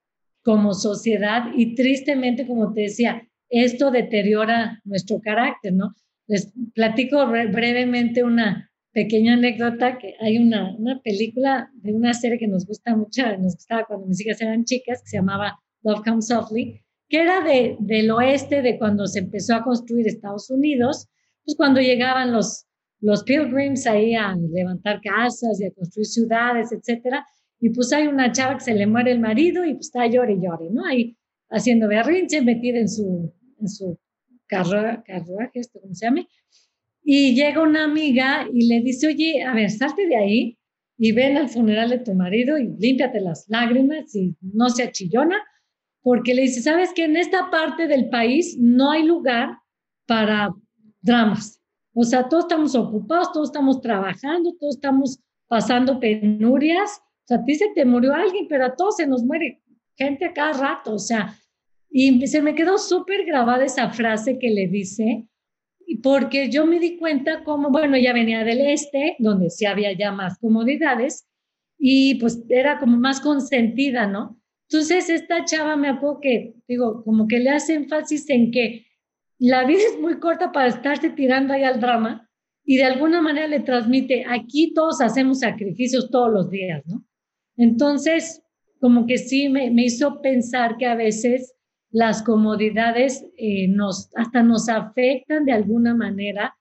como 0.42 0.74
sociedad 0.74 1.50
y 1.56 1.74
tristemente, 1.74 2.46
como 2.46 2.72
te 2.72 2.82
decía, 2.82 3.26
esto 3.48 3.90
deteriora 3.90 4.80
nuestro 4.84 5.20
carácter, 5.20 5.72
¿no? 5.72 5.94
Les 6.28 6.52
platico 6.74 7.26
brevemente 7.26 8.22
una, 8.22 8.70
pequeña 8.96 9.34
anécdota, 9.34 9.98
que 9.98 10.14
hay 10.20 10.38
una, 10.38 10.74
una 10.74 11.02
película 11.02 11.70
de 11.74 11.92
una 11.92 12.14
serie 12.14 12.38
que 12.38 12.48
nos 12.48 12.64
gusta 12.64 12.96
mucho, 12.96 13.24
nos 13.36 13.56
gustaba 13.56 13.84
cuando 13.84 14.06
mis 14.06 14.22
hijas 14.22 14.40
eran 14.40 14.64
chicas, 14.64 15.02
que 15.02 15.10
se 15.10 15.16
llamaba 15.18 15.60
Love 15.82 16.02
Comes 16.02 16.28
Softly, 16.28 16.82
que 17.08 17.20
era 17.22 17.40
de, 17.40 17.76
del 17.80 18.10
oeste, 18.10 18.62
de 18.62 18.78
cuando 18.78 19.06
se 19.06 19.20
empezó 19.20 19.54
a 19.54 19.62
construir 19.62 20.06
Estados 20.06 20.50
Unidos, 20.50 21.08
pues 21.44 21.56
cuando 21.56 21.80
llegaban 21.80 22.32
los, 22.32 22.66
los 23.00 23.22
pilgrims 23.22 23.86
ahí 23.86 24.14
a 24.14 24.34
levantar 24.34 25.00
casas 25.00 25.60
y 25.60 25.66
a 25.66 25.70
construir 25.72 26.06
ciudades, 26.06 26.72
etcétera, 26.72 27.24
y 27.60 27.70
pues 27.70 27.92
hay 27.92 28.06
una 28.06 28.32
chava 28.32 28.54
que 28.54 28.64
se 28.64 28.74
le 28.74 28.86
muere 28.86 29.12
el 29.12 29.20
marido 29.20 29.64
y 29.64 29.74
pues 29.74 29.86
está 29.86 30.06
llore 30.06 30.34
y 30.34 30.42
llore, 30.42 30.68
¿no? 30.70 30.84
Ahí 30.84 31.16
haciendo 31.48 31.88
berrinche, 31.88 32.42
metida 32.42 32.78
en 32.78 32.88
su, 32.88 33.32
en 33.60 33.68
su 33.68 33.98
carruaje, 34.46 35.02
esto, 35.54 35.80
¿cómo 35.80 35.94
se 35.94 36.06
llama? 36.06 36.26
Y 37.02 37.34
llega 37.34 37.62
una 37.62 37.84
amiga 37.84 38.46
y 38.52 38.66
le 38.66 38.80
dice, 38.80 39.06
oye, 39.06 39.42
a 39.42 39.54
ver, 39.54 39.70
salte 39.70 40.06
de 40.06 40.16
ahí 40.16 40.58
y 40.98 41.12
ven 41.12 41.36
al 41.36 41.48
funeral 41.48 41.90
de 41.90 41.98
tu 41.98 42.14
marido 42.14 42.58
y 42.58 42.68
límpiate 42.78 43.20
las 43.20 43.46
lágrimas 43.48 44.14
y 44.14 44.36
no 44.40 44.68
sea 44.70 44.90
chillona, 44.90 45.36
porque 46.06 46.34
le 46.34 46.42
dice, 46.42 46.62
sabes 46.62 46.92
que 46.92 47.02
en 47.02 47.16
esta 47.16 47.50
parte 47.50 47.88
del 47.88 48.08
país 48.08 48.56
no 48.60 48.92
hay 48.92 49.02
lugar 49.02 49.58
para 50.06 50.54
dramas. 51.00 51.60
O 51.92 52.04
sea, 52.04 52.28
todos 52.28 52.44
estamos 52.44 52.76
ocupados, 52.76 53.32
todos 53.32 53.48
estamos 53.48 53.80
trabajando, 53.80 54.54
todos 54.60 54.76
estamos 54.76 55.18
pasando 55.48 55.98
penurias. 55.98 57.00
O 57.00 57.26
sea, 57.26 57.38
a 57.38 57.44
ti 57.44 57.56
se 57.56 57.70
te 57.74 57.84
murió 57.84 58.14
alguien, 58.14 58.46
pero 58.48 58.66
a 58.66 58.76
todos 58.76 58.98
se 58.98 59.06
nos 59.08 59.24
muere 59.24 59.60
gente 59.96 60.26
a 60.26 60.32
cada 60.32 60.52
rato. 60.52 60.94
O 60.94 61.00
sea, 61.00 61.34
y 61.90 62.24
se 62.28 62.40
me 62.40 62.54
quedó 62.54 62.78
súper 62.78 63.24
grabada 63.24 63.64
esa 63.64 63.90
frase 63.90 64.38
que 64.38 64.50
le 64.50 64.68
dice, 64.68 65.26
porque 66.04 66.50
yo 66.50 66.66
me 66.66 66.78
di 66.78 66.98
cuenta 66.98 67.42
como, 67.42 67.70
bueno, 67.70 67.96
ella 67.96 68.12
venía 68.12 68.44
del 68.44 68.60
este, 68.60 69.16
donde 69.18 69.50
sí 69.50 69.66
había 69.66 69.92
ya 69.92 70.12
más 70.12 70.38
comodidades, 70.38 71.26
y 71.76 72.14
pues 72.20 72.44
era 72.48 72.78
como 72.78 72.96
más 72.96 73.20
consentida, 73.20 74.06
¿no? 74.06 74.40
Entonces, 74.68 75.08
esta 75.10 75.44
chava 75.44 75.76
me 75.76 75.88
acuerdo 75.88 76.20
que, 76.20 76.54
digo, 76.66 77.04
como 77.04 77.28
que 77.28 77.38
le 77.38 77.50
hace 77.50 77.74
énfasis 77.74 78.28
en 78.30 78.50
que 78.50 78.86
la 79.38 79.64
vida 79.64 79.80
es 79.92 80.00
muy 80.00 80.18
corta 80.18 80.50
para 80.50 80.68
estarse 80.68 81.10
tirando 81.10 81.52
ahí 81.52 81.62
al 81.62 81.80
drama 81.80 82.28
y 82.64 82.76
de 82.78 82.84
alguna 82.84 83.20
manera 83.20 83.46
le 83.46 83.60
transmite, 83.60 84.24
aquí 84.28 84.74
todos 84.74 85.00
hacemos 85.00 85.40
sacrificios 85.40 86.10
todos 86.10 86.32
los 86.32 86.50
días, 86.50 86.82
¿no? 86.86 87.04
Entonces, 87.56 88.42
como 88.80 89.06
que 89.06 89.18
sí 89.18 89.48
me, 89.48 89.70
hizo 89.82 90.20
pensar 90.20 90.76
que 90.76 90.86
a 90.86 90.94
veces 90.94 91.54
las 91.90 92.22
comodidades 92.22 93.24
eh, 93.36 93.68
nos, 93.68 94.10
hasta 94.16 94.42
nos 94.42 94.68
afectan 94.68 95.44
de 95.44 95.52
alguna 95.52 95.94
manera 95.94 96.56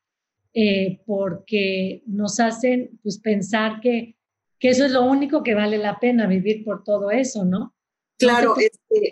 eh, 0.54 1.02
porque 1.06 2.04
nos 2.06 2.40
hacen 2.40 3.00
pues, 3.04 3.20
pensar 3.20 3.82
que, 3.82 4.16
que 4.60 4.70
eso 4.70 4.86
es 4.86 4.92
lo 4.92 5.04
único 5.04 5.44
que 5.44 5.56
vale 5.56 5.78
la 5.78 6.00
pena 6.00 6.28
vivir 6.28 6.64
por 6.64 6.84
todo 6.84 7.12
eso, 7.12 7.44
¿no? 7.44 7.75
Claro, 8.18 8.56
este, 8.58 9.10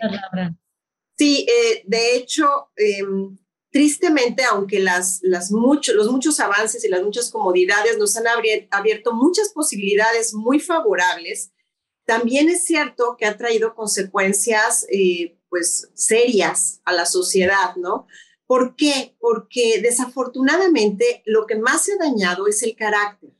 sí, 1.16 1.46
eh, 1.48 1.82
de 1.86 2.16
hecho, 2.16 2.68
em, 2.76 3.36
tristemente, 3.70 4.44
aunque 4.44 4.80
las, 4.80 5.18
las 5.22 5.50
los 5.50 6.10
muchos 6.10 6.40
avances 6.40 6.84
y 6.84 6.88
las 6.88 7.02
muchas 7.02 7.30
comodidades 7.30 7.98
nos 7.98 8.16
han 8.16 8.26
abierto 8.70 9.12
muchas 9.12 9.50
posibilidades 9.52 10.32
muy 10.32 10.60
favorables, 10.60 11.52
también 12.06 12.48
es 12.48 12.64
cierto 12.64 13.16
que 13.18 13.26
ha 13.26 13.36
traído 13.36 13.74
consecuencias 13.74 14.86
eh, 14.90 15.38
pues 15.48 15.90
serias 15.94 16.80
a 16.84 16.92
la 16.92 17.06
sociedad, 17.06 17.76
¿no? 17.76 18.06
¿Por 18.46 18.76
qué? 18.76 19.16
Porque 19.18 19.80
desafortunadamente 19.80 21.22
lo 21.24 21.46
que 21.46 21.56
más 21.56 21.84
se 21.84 21.94
ha 21.94 21.96
dañado 21.96 22.46
es 22.46 22.62
el 22.62 22.76
carácter. 22.76 23.30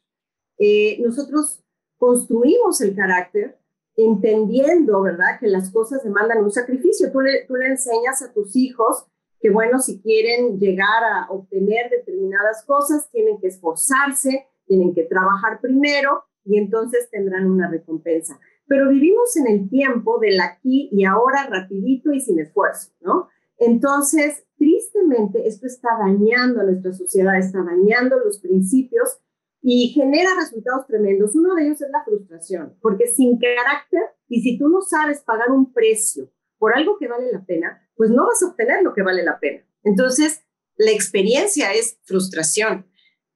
Eh, 0.59 0.99
nosotros 1.00 1.61
construimos 1.99 2.80
el 2.80 2.94
carácter 2.94 3.59
entendiendo, 3.97 5.03
¿verdad?, 5.03 5.39
que 5.41 5.47
las 5.47 5.71
cosas 5.71 6.03
demandan 6.03 6.43
un 6.43 6.51
sacrificio. 6.51 7.13
Tú 7.13 7.21
le, 7.21 7.45
tú 7.47 7.55
le 7.55 7.69
enseñas 7.69 8.23
a 8.23 8.33
tus 8.33 8.57
hijos 8.57 9.07
que 9.45 9.51
bueno, 9.51 9.79
si 9.79 10.01
quieren 10.01 10.59
llegar 10.59 11.05
a 11.05 11.31
obtener 11.31 11.91
determinadas 11.91 12.65
cosas, 12.65 13.11
tienen 13.11 13.39
que 13.39 13.49
esforzarse, 13.49 14.47
tienen 14.67 14.95
que 14.95 15.03
trabajar 15.03 15.61
primero 15.61 16.25
y 16.47 16.57
entonces 16.57 17.11
tendrán 17.11 17.51
una 17.51 17.71
recompensa. 17.71 18.41
Pero 18.67 18.89
vivimos 18.89 19.37
en 19.37 19.47
el 19.49 19.69
tiempo 19.69 20.19
del 20.19 20.41
aquí 20.41 20.89
y 20.91 21.05
ahora 21.05 21.47
rapidito 21.47 22.11
y 22.11 22.21
sin 22.21 22.39
esfuerzo, 22.39 22.93
¿no? 23.03 23.29
Entonces, 23.59 24.47
tristemente, 24.57 25.47
esto 25.47 25.67
está 25.67 25.91
dañando 25.99 26.63
a 26.63 26.65
nuestra 26.65 26.95
sociedad, 26.95 27.37
está 27.37 27.63
dañando 27.63 28.19
los 28.19 28.39
principios 28.39 29.21
y 29.66 29.88
genera 29.94 30.28
resultados 30.38 30.87
tremendos. 30.87 31.35
Uno 31.35 31.54
de 31.54 31.64
ellos 31.64 31.80
es 31.80 31.88
la 31.90 32.04
frustración, 32.04 32.76
porque 32.83 33.06
sin 33.06 33.38
carácter 33.38 34.02
y 34.28 34.42
si 34.42 34.59
tú 34.59 34.68
no 34.68 34.83
sabes 34.83 35.23
pagar 35.23 35.50
un 35.50 35.73
precio 35.73 36.30
por 36.59 36.76
algo 36.76 36.99
que 36.99 37.09
vale 37.09 37.33
la 37.33 37.42
pena, 37.47 37.83
pues 37.97 38.11
no 38.11 38.26
vas 38.26 38.42
a 38.42 38.49
obtener 38.49 38.83
lo 38.83 38.92
que 38.92 39.02
vale 39.02 39.25
la 39.25 39.40
pena. 39.40 39.66
Entonces, 39.83 40.44
la 40.76 40.90
experiencia 40.90 41.73
es 41.73 41.99
frustración. 42.02 42.87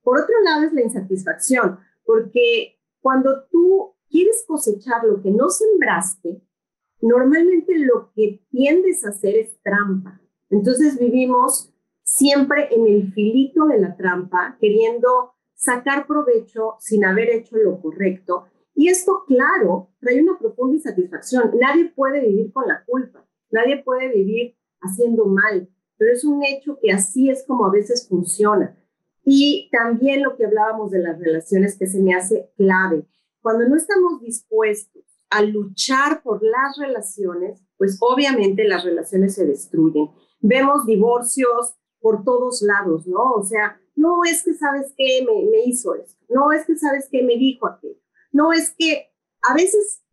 Por 0.03 0.21
otro 0.21 0.35
lado, 0.45 0.67
es 0.67 0.75
la 0.75 0.83
insatisfacción, 0.83 1.79
porque 2.05 2.79
cuando 3.01 3.45
tú 3.51 3.95
quieres 4.11 4.45
cosechar 4.47 5.05
lo 5.05 5.23
que 5.23 5.31
no 5.31 5.49
sembraste, 5.49 6.43
normalmente 7.01 7.73
lo 7.79 8.13
que 8.15 8.45
tiendes 8.51 9.03
a 9.07 9.11
hacer 9.11 9.35
es 9.35 9.59
trampa. 9.63 10.21
Entonces 10.51 10.99
vivimos 10.99 11.73
siempre 12.03 12.69
en 12.71 12.87
el 12.87 13.15
filito 13.15 13.67
de 13.67 13.79
la 13.79 13.97
trampa, 13.97 14.59
queriendo 14.61 15.38
sacar 15.59 16.07
provecho 16.07 16.77
sin 16.79 17.05
haber 17.05 17.31
hecho 17.31 17.57
lo 17.57 17.81
correcto. 17.81 18.47
Y 18.75 18.89
esto, 18.89 19.25
claro, 19.27 19.91
trae 19.99 20.23
una 20.23 20.39
profunda 20.39 20.77
insatisfacción. 20.77 21.51
Nadie 21.61 21.93
puede 21.95 22.21
vivir 22.21 22.53
con 22.53 22.67
la 22.69 22.85
culpa. 22.87 23.27
Nadie 23.51 23.83
puede 23.83 24.09
vivir 24.09 24.57
haciendo 24.81 25.27
mal, 25.27 25.69
pero 25.97 26.13
es 26.13 26.25
un 26.25 26.45
hecho 26.45 26.79
que 26.81 26.93
así 26.93 27.29
es 27.29 27.45
como 27.45 27.67
a 27.67 27.73
veces 27.73 28.07
funciona. 28.09 28.79
Y 29.25 29.69
también 29.73 30.23
lo 30.23 30.37
que 30.37 30.47
hablábamos 30.47 30.93
de 30.93 31.01
las 31.01 31.19
relaciones 31.19 31.77
que 31.77 31.89
se 31.89 32.01
me 32.01 32.15
hace 32.15 32.53
clave. 32.57 33.05
Cuando 33.43 33.69
no 33.69 33.77
estamos 33.77 34.21
dispuestos 34.21 35.03
a 35.29 35.43
luchar 35.43 36.23
por 36.23 36.41
las 36.43 36.79
relaciones, 36.79 37.61
pues 37.77 37.99
obviamente 38.01 38.63
las 38.65 38.85
relaciones 38.85 39.35
se 39.35 39.45
destruyen. 39.45 40.09
Vemos 40.41 40.87
divorcios 40.87 41.75
por 42.01 42.23
todos 42.23 42.63
lados, 42.63 43.09
¿no? 43.09 43.33
O 43.33 43.43
sea, 43.43 43.81
no 43.99 44.23
es 44.25 44.45
que 44.45 44.55
sabes 44.55 44.95
qué 44.97 45.27
me, 45.27 45.65
hizo 45.65 45.95
esto, 45.95 46.25
no 46.29 46.53
es 46.53 46.65
que 46.65 46.77
sabes 46.77 47.09
qué 47.11 47.23
me 47.23 47.37
dijo 47.37 47.67
aquello, 47.67 48.01
no 48.31 48.53
es 48.53 48.75
que 48.79 49.11
a 49.43 49.55
veces 49.55 50.05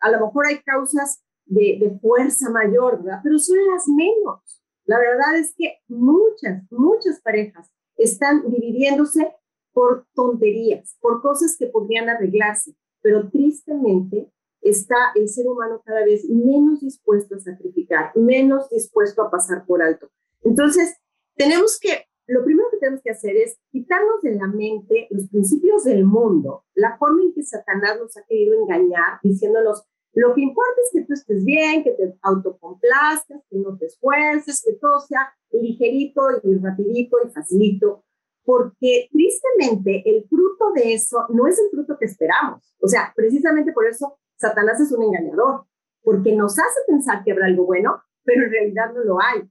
a 0.00 0.10
lo 0.10 0.26
mejor 0.26 0.46
hay 0.46 0.60
causas 0.62 1.22
de, 1.46 1.98
fuerza 2.00 2.50
mayor, 2.50 3.02
¿verdad? 3.02 3.20
Pero 3.22 3.38
son 3.38 3.58
las 3.72 3.86
menos. 3.88 4.62
La 4.84 4.98
verdad 4.98 5.36
es 5.36 5.54
que 5.56 5.78
muchas, 5.88 6.62
muchas 6.70 7.20
parejas 7.20 7.70
están 7.96 8.50
dividiéndose 8.50 9.34
por 9.72 10.06
tonterías, 10.14 10.96
por 11.00 11.20
cosas 11.20 11.56
que 11.58 11.66
podrían 11.66 12.08
arreglarse, 12.08 12.74
pero 13.02 13.30
tristemente 13.30 14.32
está 14.62 15.12
el 15.14 15.28
ser 15.28 15.46
humano 15.46 15.82
cada 15.84 16.04
vez 16.04 16.24
menos 16.28 16.80
dispuesto 16.80 17.36
a 17.36 17.40
sacrificar, 17.40 18.12
menos 18.16 18.68
dispuesto 18.70 19.22
a 19.22 19.30
pasar 19.30 19.64
por 19.66 19.82
alto. 19.82 20.10
Entonces, 20.42 20.96
tenemos 21.36 21.78
que, 21.78 22.06
lo 22.30 22.44
primero 22.44 22.68
que 22.70 22.78
tenemos 22.78 23.02
que 23.02 23.10
hacer 23.10 23.36
es 23.36 23.58
quitarnos 23.72 24.22
de 24.22 24.36
la 24.36 24.46
mente 24.46 25.08
los 25.10 25.28
principios 25.28 25.82
del 25.82 26.04
mundo, 26.04 26.64
la 26.74 26.96
forma 26.96 27.22
en 27.22 27.34
que 27.34 27.42
Satanás 27.42 27.98
nos 27.98 28.16
ha 28.16 28.24
querido 28.24 28.54
engañar, 28.54 29.18
diciéndonos, 29.22 29.84
lo 30.12 30.32
que 30.34 30.42
importa 30.42 30.74
es 30.84 30.90
que 30.92 31.06
tú 31.06 31.12
estés 31.12 31.44
bien, 31.44 31.82
que 31.82 31.90
te 31.92 32.14
autocomplazcas, 32.22 33.42
que 33.50 33.58
no 33.58 33.76
te 33.76 33.86
esfuerces, 33.86 34.62
que 34.64 34.74
todo 34.74 35.00
sea 35.00 35.32
ligerito 35.50 36.22
y 36.44 36.54
rapidito 36.56 37.16
y 37.24 37.30
facilito, 37.30 38.04
porque 38.44 39.08
tristemente 39.10 40.02
el 40.06 40.24
fruto 40.28 40.72
de 40.74 40.94
eso 40.94 41.26
no 41.30 41.48
es 41.48 41.58
el 41.58 41.70
fruto 41.70 41.96
que 41.98 42.06
esperamos. 42.06 42.74
O 42.80 42.86
sea, 42.86 43.12
precisamente 43.14 43.72
por 43.72 43.86
eso 43.86 44.18
Satanás 44.36 44.80
es 44.80 44.92
un 44.92 45.02
engañador, 45.02 45.64
porque 46.02 46.34
nos 46.34 46.58
hace 46.58 46.80
pensar 46.86 47.24
que 47.24 47.32
habrá 47.32 47.46
algo 47.46 47.66
bueno, 47.66 48.02
pero 48.22 48.44
en 48.44 48.52
realidad 48.52 48.92
no 48.94 49.02
lo 49.02 49.18
hay. 49.20 49.42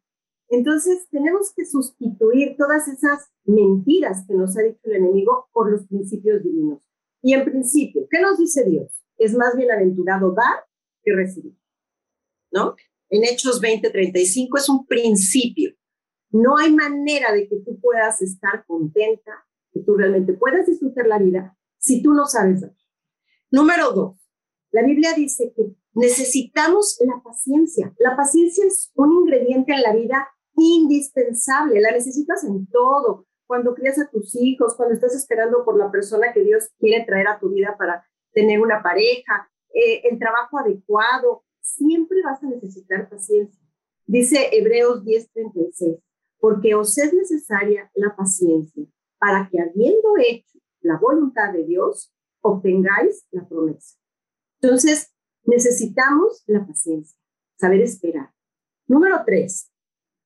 Entonces 0.49 1.07
tenemos 1.09 1.53
que 1.55 1.65
sustituir 1.65 2.55
todas 2.57 2.87
esas 2.87 3.31
mentiras 3.45 4.25
que 4.27 4.33
nos 4.33 4.57
ha 4.57 4.61
dicho 4.61 4.79
el 4.83 4.95
enemigo 4.95 5.47
por 5.53 5.71
los 5.71 5.87
principios 5.87 6.43
divinos. 6.43 6.79
Y 7.21 7.33
en 7.33 7.45
principio, 7.45 8.07
¿qué 8.09 8.21
nos 8.21 8.37
dice 8.37 8.63
Dios? 8.63 8.99
es 9.19 9.35
más 9.35 9.55
bienaventurado 9.55 10.33
dar 10.33 10.65
que 11.03 11.13
recibir, 11.13 11.55
¿no? 12.51 12.75
En 13.09 13.23
Hechos 13.23 13.61
20:35 13.61 14.57
es 14.57 14.69
un 14.69 14.87
principio. 14.87 15.75
No 16.31 16.57
hay 16.57 16.73
manera 16.73 17.33
de 17.33 17.47
que 17.47 17.57
tú 17.57 17.79
puedas 17.79 18.21
estar 18.21 18.65
contenta, 18.65 19.45
que 19.71 19.81
tú 19.81 19.95
realmente 19.95 20.33
puedas 20.33 20.65
disfrutar 20.65 21.07
la 21.07 21.19
vida 21.19 21.57
si 21.77 22.01
tú 22.01 22.13
no 22.13 22.25
sabes 22.25 22.61
dar. 22.61 22.75
Número 23.51 23.91
dos, 23.91 24.17
la 24.71 24.83
Biblia 24.83 25.13
dice 25.15 25.53
que 25.55 25.75
necesitamos 25.93 26.99
la 27.05 27.21
paciencia. 27.23 27.93
La 27.97 28.15
paciencia 28.15 28.65
es 28.65 28.91
un 28.95 29.11
ingrediente 29.11 29.73
en 29.73 29.81
la 29.81 29.95
vida 29.95 30.29
indispensable, 30.59 31.81
la 31.81 31.91
necesitas 31.91 32.43
en 32.43 32.67
todo. 32.67 33.25
Cuando 33.47 33.73
crías 33.73 33.99
a 33.99 34.09
tus 34.09 34.35
hijos, 34.35 34.75
cuando 34.75 34.93
estás 34.93 35.15
esperando 35.15 35.65
por 35.65 35.77
la 35.77 35.89
persona 35.89 36.33
que 36.33 36.43
Dios 36.43 36.69
quiere 36.79 37.05
traer 37.05 37.27
a 37.27 37.39
tu 37.39 37.49
vida 37.49 37.75
para 37.77 38.05
tener 38.31 38.59
una 38.61 38.83
pareja, 38.83 39.49
eh, 39.73 40.01
el 40.09 40.19
trabajo 40.19 40.59
adecuado, 40.59 41.43
siempre 41.61 42.21
vas 42.23 42.43
a 42.43 42.47
necesitar 42.47 43.09
paciencia. 43.09 43.59
Dice 44.05 44.49
Hebreos 44.51 45.03
10:36, 45.03 45.99
porque 46.39 46.75
os 46.75 46.97
es 46.97 47.13
necesaria 47.13 47.91
la 47.93 48.15
paciencia 48.15 48.85
para 49.19 49.49
que 49.49 49.61
habiendo 49.61 50.15
hecho 50.17 50.59
la 50.81 50.97
voluntad 50.97 51.53
de 51.53 51.65
Dios, 51.65 52.13
obtengáis 52.41 53.25
la 53.31 53.47
promesa. 53.47 53.97
Entonces, 54.61 55.13
necesitamos 55.43 56.43
la 56.47 56.65
paciencia, 56.65 57.17
saber 57.57 57.81
esperar. 57.81 58.31
Número 58.87 59.21
tres, 59.25 59.71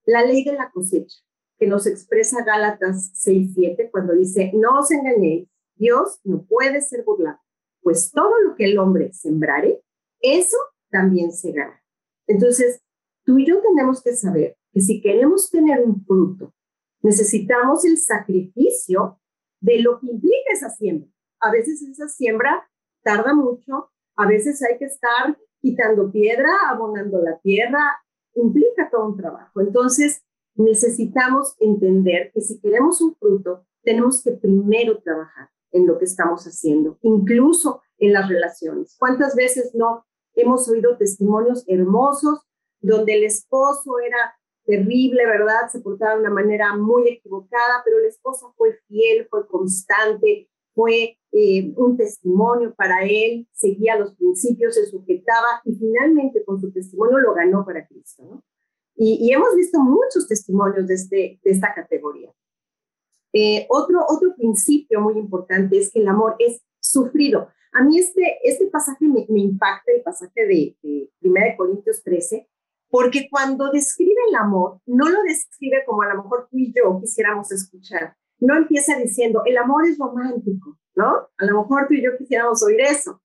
la 0.06 0.26
ley 0.26 0.44
de 0.44 0.54
la 0.54 0.72
cosecha, 0.72 1.18
que 1.58 1.68
nos 1.68 1.88
expresa 1.88 2.44
Gálatas 2.44 3.12
6:7 3.14 3.90
cuando 3.92 4.14
dice, 4.14 4.52
no 4.54 4.80
os 4.80 4.92
engañéis, 4.92 5.48
Dios 5.76 6.20
no 6.24 6.44
puede 6.44 6.82
ser 6.82 7.04
burlado 7.04 7.40
pues 7.84 8.12
todo 8.12 8.40
lo 8.42 8.56
que 8.56 8.66
el 8.66 8.80
hombre 8.80 9.14
sembrare, 9.14 9.84
eso 10.22 10.58
también 10.90 11.32
segará. 11.32 11.84
Entonces, 12.26 12.82
tú 13.26 13.38
y 13.38 13.46
yo 13.46 13.62
tenemos 13.62 14.02
que 14.02 14.16
saber 14.16 14.58
que 14.72 14.82
si 14.82 15.02
queremos 15.02 15.52
tener 15.52 15.82
un 15.86 16.04
fruto, 16.04 16.54
necesitamos 17.02 17.86
el 17.86 17.98
sacrificio 17.98 19.20
de 19.60 19.82
lo 19.82 20.00
que 20.00 20.08
implica 20.08 20.54
esa 20.54 20.70
siembra. 20.70 21.10
A 21.42 21.52
veces 21.52 21.82
esa 21.82 22.08
siembra 22.08 22.68
tarda 23.04 23.34
mucho, 23.36 23.92
a 24.16 24.26
veces 24.26 24.64
hay 24.64 24.78
que 24.78 24.86
estar 24.86 25.38
quitando 25.62 26.12
piedra, 26.12 26.50
abonando 26.70 27.22
la 27.22 27.38
tierra, 27.40 28.03
implica 28.36 28.90
todo 28.90 29.08
un 29.08 29.18
trabajo. 29.18 29.62
Entonces, 29.62 30.24
necesitamos 30.56 31.56
entender 31.60 32.32
que 32.34 32.42
si 32.42 32.60
queremos 32.60 33.02
un 33.02 33.16
fruto, 33.16 33.66
tenemos 33.84 34.24
que 34.24 34.32
primero 34.32 35.00
trabajar 35.02 35.50
en 35.72 35.88
lo 35.88 35.98
que 35.98 36.06
estamos 36.06 36.46
haciendo, 36.46 36.98
incluso 37.02 37.82
en 37.98 38.14
las 38.14 38.30
relaciones. 38.30 38.96
¿Cuántas 39.00 39.36
veces 39.36 39.74
no 39.74 40.06
hemos 40.36 40.68
oído 40.70 40.98
testimonios 40.98 41.64
hermosos 41.68 42.42
donde 42.80 43.16
el 43.16 43.24
esposo 43.24 44.00
era 44.00 44.36
terrible, 44.66 45.26
¿verdad? 45.26 45.70
Se 45.72 45.80
portaba 45.80 46.14
de 46.14 46.22
una 46.22 46.30
manera 46.30 46.76
muy 46.76 47.08
equivocada, 47.08 47.82
pero 47.84 48.00
la 48.00 48.08
esposa 48.08 48.48
fue 48.56 48.80
fiel, 48.88 49.28
fue 49.30 49.48
constante, 49.48 50.50
fue 50.74 51.18
eh, 51.32 51.74
un 51.78 51.98
testimonio 51.98 52.74
para 52.76 53.04
él, 53.04 53.48
seguía 53.52 53.98
los 53.98 54.14
principios, 54.16 54.76
se 54.76 54.86
sujetaba 54.86 55.62
y 55.66 55.76
finalmente 55.76 56.44
con 56.44 56.60
su 56.60 56.72
testimonio 56.72 57.20
lo 57.20 57.34
ganó 57.34 57.66
para 57.66 57.88
Cristo, 57.88 58.24
¿no? 58.24 58.44
Y, 58.96 59.34
hemos 59.34 59.56
visto 59.56 59.80
muchos 59.80 60.28
testimonios 60.28 60.88
de, 60.88 60.94
este, 60.94 61.40
de 61.44 61.52
esta 61.52 61.74
categoría. 61.74 62.32
Eh, 63.34 63.66
otro, 63.70 64.06
otro 64.08 64.36
principio 64.36 65.02
muy 65.02 65.18
importante 65.18 65.80
es 65.80 65.92
que 65.92 66.00
el 66.02 66.08
amor 66.08 66.36
es 66.38 66.62
sufrido. 66.80 67.48
A 67.72 67.84
mí 67.84 67.98
este, 67.98 68.38
este 68.44 68.68
pasaje 68.68 69.08
me, 69.08 69.26
me 69.30 69.40
impacta, 69.40 69.92
el 69.92 70.04
pasaje 70.04 70.46
de, 70.46 70.78
de 70.84 71.10
1 71.22 71.40
Corintios 71.58 72.04
13, 72.04 72.48
porque 72.90 73.28
cuando 73.32 73.72
describe 73.72 74.22
el 74.30 74.36
amor, 74.36 74.80
no 74.86 75.10
lo 75.10 75.24
describe 75.24 75.84
como 75.88 76.04
a 76.04 76.14
lo 76.14 76.22
mejor 76.22 76.48
tú 76.52 76.60
y 76.60 76.72
yo 76.72 77.00
quisiéramos 77.02 77.52
escuchar. 77.52 78.16
No 78.40 78.58
empieza 78.58 78.98
diciendo, 78.98 79.42
el 79.46 79.58
amor 79.58 79.88
es 79.88 79.98
romántico, 79.98 80.78
¿no? 80.96 81.30
A 81.38 81.46
lo 81.46 81.62
mejor 81.62 81.88
tú 81.88 81.94
y 81.94 82.04
yo 82.04 82.18
quisiéramos 82.18 82.62
oír 82.64 82.82
eso. 82.82 83.22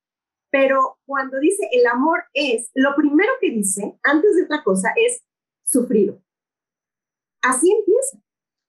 Pero 0.50 0.98
cuando 1.04 1.38
dice 1.38 1.68
el 1.72 1.86
amor 1.86 2.24
es, 2.32 2.70
lo 2.74 2.94
primero 2.96 3.32
que 3.40 3.50
dice, 3.50 3.98
antes 4.02 4.36
de 4.36 4.44
otra 4.44 4.62
cosa, 4.62 4.90
es 4.96 5.22
sufrido. 5.64 6.22
Así 7.42 7.70
empieza. 7.70 8.22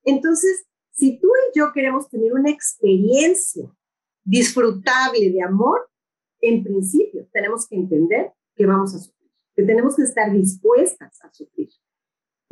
Entonces, 0.04 0.66
si 0.92 1.18
tú 1.18 1.28
y 1.28 1.58
yo 1.58 1.72
queremos 1.72 2.08
tener 2.08 2.32
una 2.32 2.50
experiencia 2.50 3.70
disfrutable 4.24 5.30
de 5.30 5.42
amor, 5.42 5.88
en 6.40 6.62
principio 6.62 7.26
tenemos 7.32 7.66
que 7.66 7.76
entender 7.76 8.32
que 8.54 8.66
vamos 8.66 8.94
a 8.94 8.98
sufrir, 8.98 9.30
que 9.54 9.62
tenemos 9.62 9.96
que 9.96 10.02
estar 10.02 10.30
dispuestas 10.32 11.22
a 11.22 11.32
sufrir. 11.32 11.68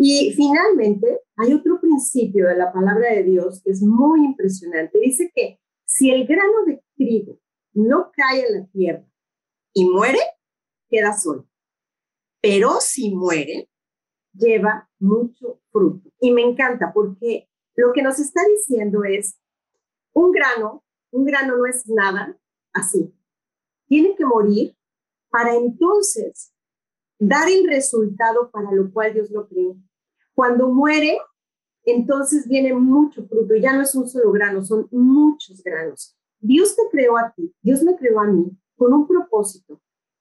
Y 0.00 0.32
finalmente, 0.36 1.22
hay 1.36 1.52
otro 1.52 1.80
principio 1.80 2.46
de 2.46 2.56
la 2.56 2.72
palabra 2.72 3.10
de 3.10 3.24
Dios 3.24 3.60
que 3.64 3.72
es 3.72 3.82
muy 3.82 4.24
impresionante. 4.24 4.98
Dice 5.00 5.30
que 5.34 5.60
si 5.84 6.10
el 6.10 6.24
grano 6.24 6.64
de 6.66 6.80
trigo 6.96 7.40
no 7.72 8.12
cae 8.12 8.46
en 8.46 8.60
la 8.60 8.66
tierra 8.68 9.04
y 9.74 9.84
muere, 9.86 10.20
queda 10.88 11.12
solo. 11.18 11.48
Pero 12.40 12.80
si 12.80 13.12
muere, 13.12 13.68
lleva 14.32 14.88
mucho 15.00 15.60
fruto. 15.72 16.08
Y 16.20 16.30
me 16.30 16.42
encanta 16.42 16.92
porque 16.94 17.48
lo 17.74 17.92
que 17.92 18.02
nos 18.02 18.20
está 18.20 18.40
diciendo 18.56 19.02
es, 19.02 19.36
un 20.12 20.30
grano, 20.30 20.84
un 21.10 21.24
grano 21.24 21.56
no 21.56 21.66
es 21.66 21.88
nada 21.88 22.38
así. 22.72 23.12
Tiene 23.88 24.14
que 24.14 24.24
morir 24.24 24.76
para 25.28 25.56
entonces 25.56 26.52
dar 27.18 27.48
el 27.48 27.66
resultado 27.66 28.50
para 28.50 28.70
lo 28.72 28.92
cual 28.92 29.14
Dios 29.14 29.30
lo 29.30 29.48
creó. 29.48 29.76
Cuando 30.38 30.68
muere, 30.68 31.18
entonces 31.82 32.46
viene 32.46 32.72
mucho 32.72 33.26
fruto 33.26 33.56
y 33.56 33.60
ya 33.60 33.72
no 33.72 33.82
es 33.82 33.92
un 33.96 34.08
solo 34.08 34.30
grano, 34.30 34.64
son 34.64 34.86
muchos 34.92 35.60
granos. 35.64 36.16
Dios 36.38 36.76
te 36.76 36.82
creó 36.92 37.18
a 37.18 37.32
ti, 37.34 37.52
Dios 37.60 37.82
me 37.82 37.96
creó 37.96 38.20
a 38.20 38.26
mí 38.28 38.56
con 38.76 38.92
un 38.92 39.08
propósito. 39.08 39.80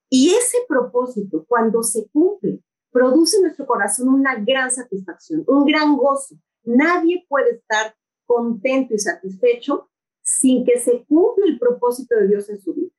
Y 0.09 0.31
ese 0.31 0.57
propósito, 0.67 1.45
cuando 1.47 1.83
se 1.83 2.09
cumple, 2.09 2.63
produce 2.89 3.37
en 3.37 3.43
nuestro 3.43 3.67
corazón 3.67 4.07
una 4.07 4.43
gran 4.43 4.71
satisfacción, 4.71 5.43
un 5.45 5.65
gran 5.65 5.95
gozo. 5.95 6.35
Nadie 6.63 7.23
puede 7.29 7.51
estar 7.51 7.95
contento 8.25 8.95
y 8.95 8.97
satisfecho 8.97 9.91
sin 10.23 10.65
que 10.65 10.79
se 10.79 11.05
cumpla 11.05 11.45
el 11.45 11.59
propósito 11.59 12.15
de 12.15 12.27
Dios 12.27 12.49
en 12.49 12.59
su 12.59 12.73
vida. 12.73 12.91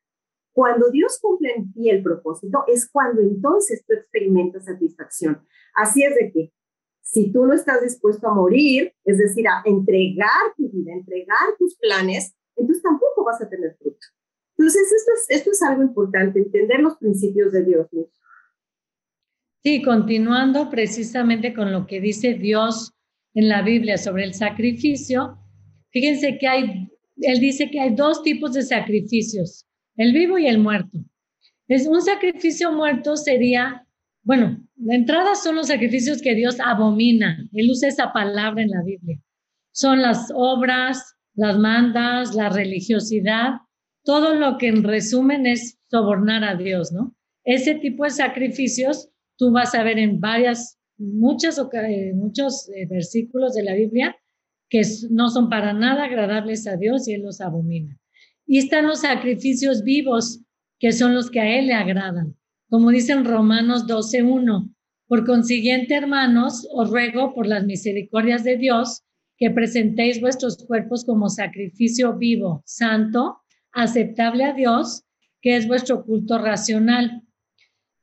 Cuando 0.52 0.88
Dios 0.92 1.18
cumple 1.20 1.52
en 1.56 1.72
ti 1.72 1.90
el 1.90 2.00
propósito, 2.00 2.62
es 2.68 2.88
cuando 2.88 3.22
entonces 3.22 3.84
tú 3.84 3.94
experimentas 3.94 4.66
satisfacción. 4.66 5.44
Así 5.74 6.04
es 6.04 6.14
de 6.14 6.30
que 6.30 6.52
si 7.10 7.32
tú 7.32 7.46
no 7.46 7.54
estás 7.54 7.80
dispuesto 7.80 8.28
a 8.28 8.34
morir, 8.34 8.92
es 9.04 9.16
decir, 9.16 9.48
a 9.48 9.62
entregar 9.64 10.54
tu 10.58 10.68
vida, 10.68 10.92
entregar 10.92 11.56
tus 11.58 11.74
planes, 11.76 12.34
entonces 12.54 12.82
tampoco 12.82 13.24
vas 13.24 13.40
a 13.40 13.48
tener 13.48 13.74
fruto. 13.78 14.06
Entonces, 14.58 14.92
esto 14.92 15.12
es, 15.14 15.38
esto 15.38 15.50
es 15.52 15.62
algo 15.62 15.82
importante, 15.82 16.38
entender 16.38 16.80
los 16.80 16.98
principios 16.98 17.52
de 17.52 17.64
Dios. 17.64 17.86
Sí, 19.62 19.82
continuando 19.82 20.68
precisamente 20.68 21.54
con 21.54 21.72
lo 21.72 21.86
que 21.86 22.00
dice 22.00 22.34
Dios 22.34 22.92
en 23.32 23.48
la 23.48 23.62
Biblia 23.62 23.96
sobre 23.96 24.24
el 24.24 24.34
sacrificio, 24.34 25.38
fíjense 25.90 26.36
que 26.38 26.46
hay, 26.46 26.90
él 27.16 27.40
dice 27.40 27.70
que 27.70 27.80
hay 27.80 27.94
dos 27.94 28.22
tipos 28.22 28.52
de 28.52 28.62
sacrificios, 28.62 29.66
el 29.96 30.12
vivo 30.12 30.36
y 30.36 30.46
el 30.46 30.58
muerto. 30.58 30.98
Es 31.68 31.86
un 31.86 32.02
sacrificio 32.02 32.70
muerto 32.70 33.16
sería, 33.16 33.86
bueno, 34.28 34.62
de 34.76 34.94
entrada 34.94 35.34
son 35.36 35.56
los 35.56 35.68
sacrificios 35.68 36.20
que 36.20 36.34
Dios 36.34 36.58
abomina. 36.60 37.48
Él 37.54 37.70
usa 37.70 37.88
esa 37.88 38.12
palabra 38.12 38.62
en 38.62 38.68
la 38.68 38.82
Biblia. 38.82 39.18
Son 39.72 40.02
las 40.02 40.30
obras, 40.34 41.14
las 41.34 41.56
mandas, 41.56 42.34
la 42.34 42.50
religiosidad, 42.50 43.52
todo 44.04 44.34
lo 44.34 44.58
que 44.58 44.68
en 44.68 44.84
resumen 44.84 45.46
es 45.46 45.78
sobornar 45.90 46.44
a 46.44 46.56
Dios, 46.56 46.92
¿no? 46.92 47.16
Ese 47.42 47.76
tipo 47.76 48.04
de 48.04 48.10
sacrificios 48.10 49.08
tú 49.38 49.50
vas 49.50 49.74
a 49.74 49.82
ver 49.82 49.98
en 49.98 50.20
varias, 50.20 50.78
muchas, 50.98 51.58
eh, 51.58 52.12
muchos 52.14 52.68
eh, 52.68 52.86
versículos 52.86 53.54
de 53.54 53.62
la 53.62 53.72
Biblia 53.72 54.14
que 54.68 54.82
no 55.08 55.30
son 55.30 55.48
para 55.48 55.72
nada 55.72 56.04
agradables 56.04 56.66
a 56.66 56.76
Dios 56.76 57.08
y 57.08 57.14
Él 57.14 57.22
los 57.22 57.40
abomina. 57.40 57.98
Y 58.46 58.58
están 58.58 58.88
los 58.88 59.00
sacrificios 59.00 59.82
vivos, 59.84 60.44
que 60.78 60.92
son 60.92 61.14
los 61.14 61.30
que 61.30 61.40
a 61.40 61.58
Él 61.58 61.68
le 61.68 61.72
agradan. 61.72 62.37
Como 62.70 62.90
dicen 62.90 63.24
Romanos 63.24 63.86
12.1, 63.86 64.74
por 65.06 65.24
consiguiente, 65.24 65.94
hermanos, 65.94 66.68
os 66.70 66.90
ruego 66.90 67.32
por 67.32 67.46
las 67.46 67.64
misericordias 67.64 68.44
de 68.44 68.58
Dios 68.58 69.04
que 69.38 69.50
presentéis 69.50 70.20
vuestros 70.20 70.66
cuerpos 70.66 71.06
como 71.06 71.30
sacrificio 71.30 72.18
vivo, 72.18 72.62
santo, 72.66 73.38
aceptable 73.72 74.44
a 74.44 74.52
Dios, 74.52 75.04
que 75.40 75.56
es 75.56 75.66
vuestro 75.66 76.04
culto 76.04 76.36
racional. 76.36 77.22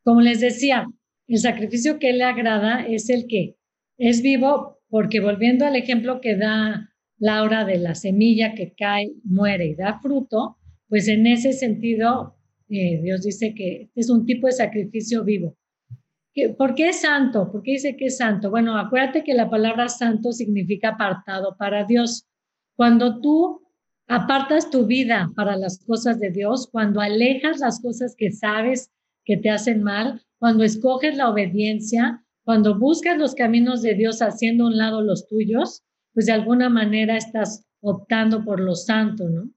Como 0.04 0.21
les 0.21 0.39
decía, 0.39 0.88
el 1.28 1.38
sacrificio 1.38 1.99
que 1.99 2.13
le 2.13 2.23
agrada 2.23 2.88
es 2.88 3.10
el 3.10 3.28
que 3.28 3.58
es 3.99 4.23
vivo, 4.23 4.80
porque 4.89 5.19
volviendo 5.19 5.67
al 5.67 5.75
ejemplo 5.75 6.21
que 6.21 6.38
da 6.38 6.89
Laura 7.19 7.65
de 7.65 7.78
la 7.78 7.93
semilla 7.93 8.56
que 8.56 8.73
cae, 8.73 9.13
muere 9.23 9.67
y 9.67 9.75
da 9.75 9.99
fruto, 9.99 10.58
pues 10.88 11.08
en 11.08 11.28
ese 11.28 11.54
sentido 11.54 12.34
eh, 12.69 12.99
Dios 13.01 13.21
dice 13.21 13.54
que 13.54 13.89
es 13.95 14.10
un 14.10 14.25
tipo 14.25 14.47
de 14.47 14.54
sacrificio 14.54 15.23
vivo. 15.23 15.56
¿Por 16.58 16.75
qué 16.75 16.89
es 16.89 17.01
santo? 17.01 17.49
¿Por 17.49 17.63
qué 17.63 17.71
dice 17.71 17.95
que 17.95 18.08
es 18.08 18.17
santo? 18.17 18.49
Bueno, 18.49 18.78
acuérdate 18.78 19.23
que 19.23 19.34
la 19.34 19.49
palabra 19.49 19.88
santo 19.88 20.34
significa 20.34 20.89
apartado 20.89 21.56
para 21.58 21.86
Dios. 21.86 22.28
Cuando 22.75 23.21
tú 23.21 23.62
apartas 24.08 24.69
tu 24.69 24.86
vida 24.86 25.32
para 25.36 25.56
las 25.56 25.80
cosas 25.86 26.19
de 26.19 26.32
Dios, 26.32 26.67
cuando 26.69 26.99
alejas 26.99 27.60
las 27.60 27.82
cosas 27.82 28.15
que 28.17 28.32
sabes 28.32 28.91
que 29.23 29.38
te 29.38 29.49
hacen 29.49 29.82
mal, 29.82 30.21
cuando 30.38 30.65
escoges 30.65 31.15
la 31.15 31.30
obediencia, 31.30 32.21
cuando 32.43 32.78
buscas 32.78 33.17
los 33.17 33.34
caminos 33.34 33.82
de 33.82 33.95
Dios 33.95 34.21
haciendo 34.21 34.65
a 34.65 34.67
un 34.67 34.78
lado 34.78 35.01
los 35.01 35.28
tuyos, 35.28 35.84
pues 36.13 36.25
de 36.25 36.34
alguna 36.34 36.69
manera 36.69 37.15
estás 37.15 37.65
optando 37.82 38.43
por 38.43 38.60
lo 38.60 38.75
santo, 38.75 39.30
¿no? 39.30 39.49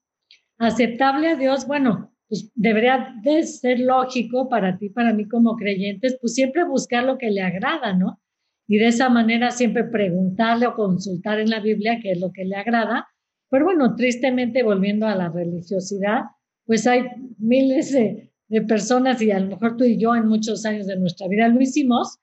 Aceptable 0.58 1.28
a 1.28 1.36
Dios, 1.36 1.66
bueno, 1.66 2.12
pues 2.28 2.50
debería 2.54 3.14
de 3.22 3.42
ser 3.44 3.80
lógico 3.80 4.48
para 4.48 4.76
ti, 4.76 4.90
para 4.90 5.14
mí 5.14 5.26
como 5.26 5.56
creyentes, 5.56 6.18
pues 6.20 6.34
siempre 6.34 6.64
buscar 6.64 7.04
lo 7.04 7.16
que 7.16 7.30
le 7.30 7.40
agrada, 7.40 7.94
¿no? 7.94 8.20
Y 8.66 8.76
de 8.76 8.88
esa 8.88 9.08
manera 9.08 9.50
siempre 9.50 9.84
preguntarle 9.84 10.66
o 10.66 10.74
consultar 10.74 11.40
en 11.40 11.48
la 11.48 11.60
Biblia 11.60 12.00
qué 12.02 12.12
es 12.12 12.20
lo 12.20 12.30
que 12.32 12.44
le 12.44 12.56
agrada. 12.56 13.08
Pero 13.48 13.64
bueno, 13.64 13.96
tristemente 13.96 14.62
volviendo 14.62 15.06
a 15.06 15.14
la 15.14 15.30
religiosidad, 15.30 16.24
pues 16.66 16.86
hay 16.86 17.04
miles 17.38 17.92
de, 17.92 18.30
personas, 18.66 19.20
y 19.22 19.30
a 19.30 19.40
lo 19.40 19.48
mejor 19.48 19.76
tú 19.76 19.84
y 19.84 19.98
yo 19.98 20.14
en 20.14 20.26
muchos 20.26 20.64
años 20.64 20.86
de 20.86 20.98
nuestra 20.98 21.28
vida 21.28 21.48
lo 21.48 21.60
hicimos, 21.60 22.18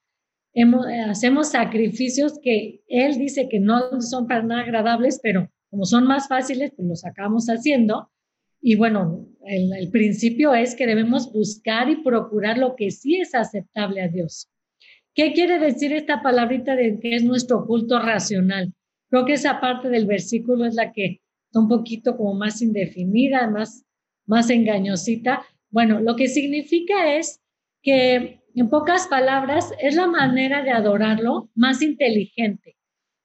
hacemos 1.07 1.49
sacrificios 1.49 2.39
que 2.41 2.83
él 2.87 3.17
dice 3.17 3.47
que 3.49 3.59
no 3.59 4.01
son 4.01 4.27
para 4.27 4.41
nada 4.41 4.61
agradables, 4.61 5.19
pero 5.21 5.49
como 5.69 5.85
son 5.85 6.05
más 6.07 6.27
fáciles, 6.27 6.71
pues 6.75 6.87
los 6.87 7.05
acabamos 7.05 7.47
haciendo. 7.47 8.09
Y 8.67 8.73
bueno, 8.78 9.28
el, 9.45 9.91
principio 9.91 10.56
es 10.56 10.73
que 10.73 10.88
debemos 10.88 11.32
buscar 11.32 11.88
y 11.88 11.97
procurar 11.97 12.58
lo 12.58 12.75
que 12.75 12.89
sí 12.89 13.17
es 13.17 13.36
aceptable 13.36 14.01
a 14.01 14.08
Dios. 14.08 14.49
¿Qué 15.13 15.34
quiere 15.34 15.60
decir 15.60 15.93
esta 15.93 16.23
palabrita 16.23 16.75
de 16.75 16.97
que 16.99 17.15
es 17.15 17.23
nuestro 17.23 17.67
culto 17.67 17.99
racional? 17.99 18.73
Creo 19.12 19.23
que 19.23 19.34
esa 19.34 19.62
parte 19.62 19.89
del 19.89 20.08
versículo 20.08 20.65
es 20.65 20.73
la 20.73 20.91
que 20.93 21.21
está 21.45 21.60
un 21.60 21.67
poquito 21.67 22.17
como 22.17 22.34
más 22.34 22.60
indefinida, 22.63 23.47
más, 23.51 23.86
más 24.25 24.49
engañosita, 24.49 25.43
bueno, 25.69 25.99
lo 25.99 26.15
que 26.15 26.28
significa 26.28 27.15
es 27.17 27.43
que, 27.84 28.41
en 28.56 28.69
pocas 28.71 29.06
palabras, 29.08 29.73
es 29.80 29.93
la 29.93 30.08
manera 30.08 30.63
de 30.63 30.71
adorarlo 30.71 31.51
más 31.54 31.84
inteligente. 31.84 32.78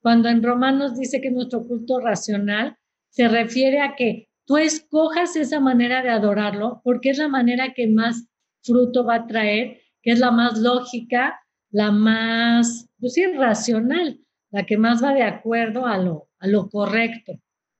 Cuando 0.02 0.28
en 0.28 0.42
Romanos 0.42 0.98
dice 0.98 1.22
que 1.22 1.30
nuestro 1.30 1.66
culto 1.66 1.98
racional 1.98 2.76
se 3.08 3.26
refiere 3.26 3.80
a 3.80 3.94
que 3.96 4.29
tú 4.50 4.56
escojas 4.56 5.36
esa 5.36 5.60
manera 5.60 6.02
de 6.02 6.08
adorarlo 6.08 6.80
porque 6.82 7.10
es 7.10 7.18
la 7.18 7.28
manera 7.28 7.72
que 7.72 7.86
más 7.86 8.26
fruto 8.64 9.04
va 9.04 9.14
a 9.14 9.26
traer, 9.28 9.80
que 10.02 10.10
es 10.10 10.18
la 10.18 10.32
más 10.32 10.58
lógica, 10.58 11.40
la 11.70 11.92
más, 11.92 12.88
pues 12.98 13.14
sí, 13.14 13.24
racional, 13.26 14.18
la 14.50 14.66
que 14.66 14.76
más 14.76 15.04
va 15.04 15.14
de 15.14 15.22
acuerdo 15.22 15.86
a 15.86 15.98
lo, 15.98 16.30
a 16.40 16.48
lo 16.48 16.68
correcto. 16.68 17.34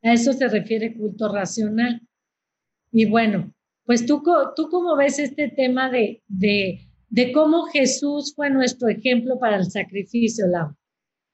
A 0.05 0.13
eso 0.13 0.33
se 0.33 0.47
refiere 0.47 0.95
culto 0.95 1.33
racional. 1.33 2.03
Y 2.93 3.07
bueno, 3.07 3.53
pues 3.85 4.07
tú, 4.07 4.23
tú 4.55 4.69
cómo 4.69 4.95
ves 4.95 5.19
este 5.19 5.49
tema 5.49 5.91
de, 5.91 6.23
de, 6.29 6.87
de 7.09 7.33
cómo 7.33 7.65
Jesús 7.65 8.33
fue 8.37 8.49
nuestro 8.49 8.89
ejemplo 8.89 9.41
para 9.41 9.57
el 9.57 9.69
sacrificio, 9.69 10.47
Lau. 10.47 10.77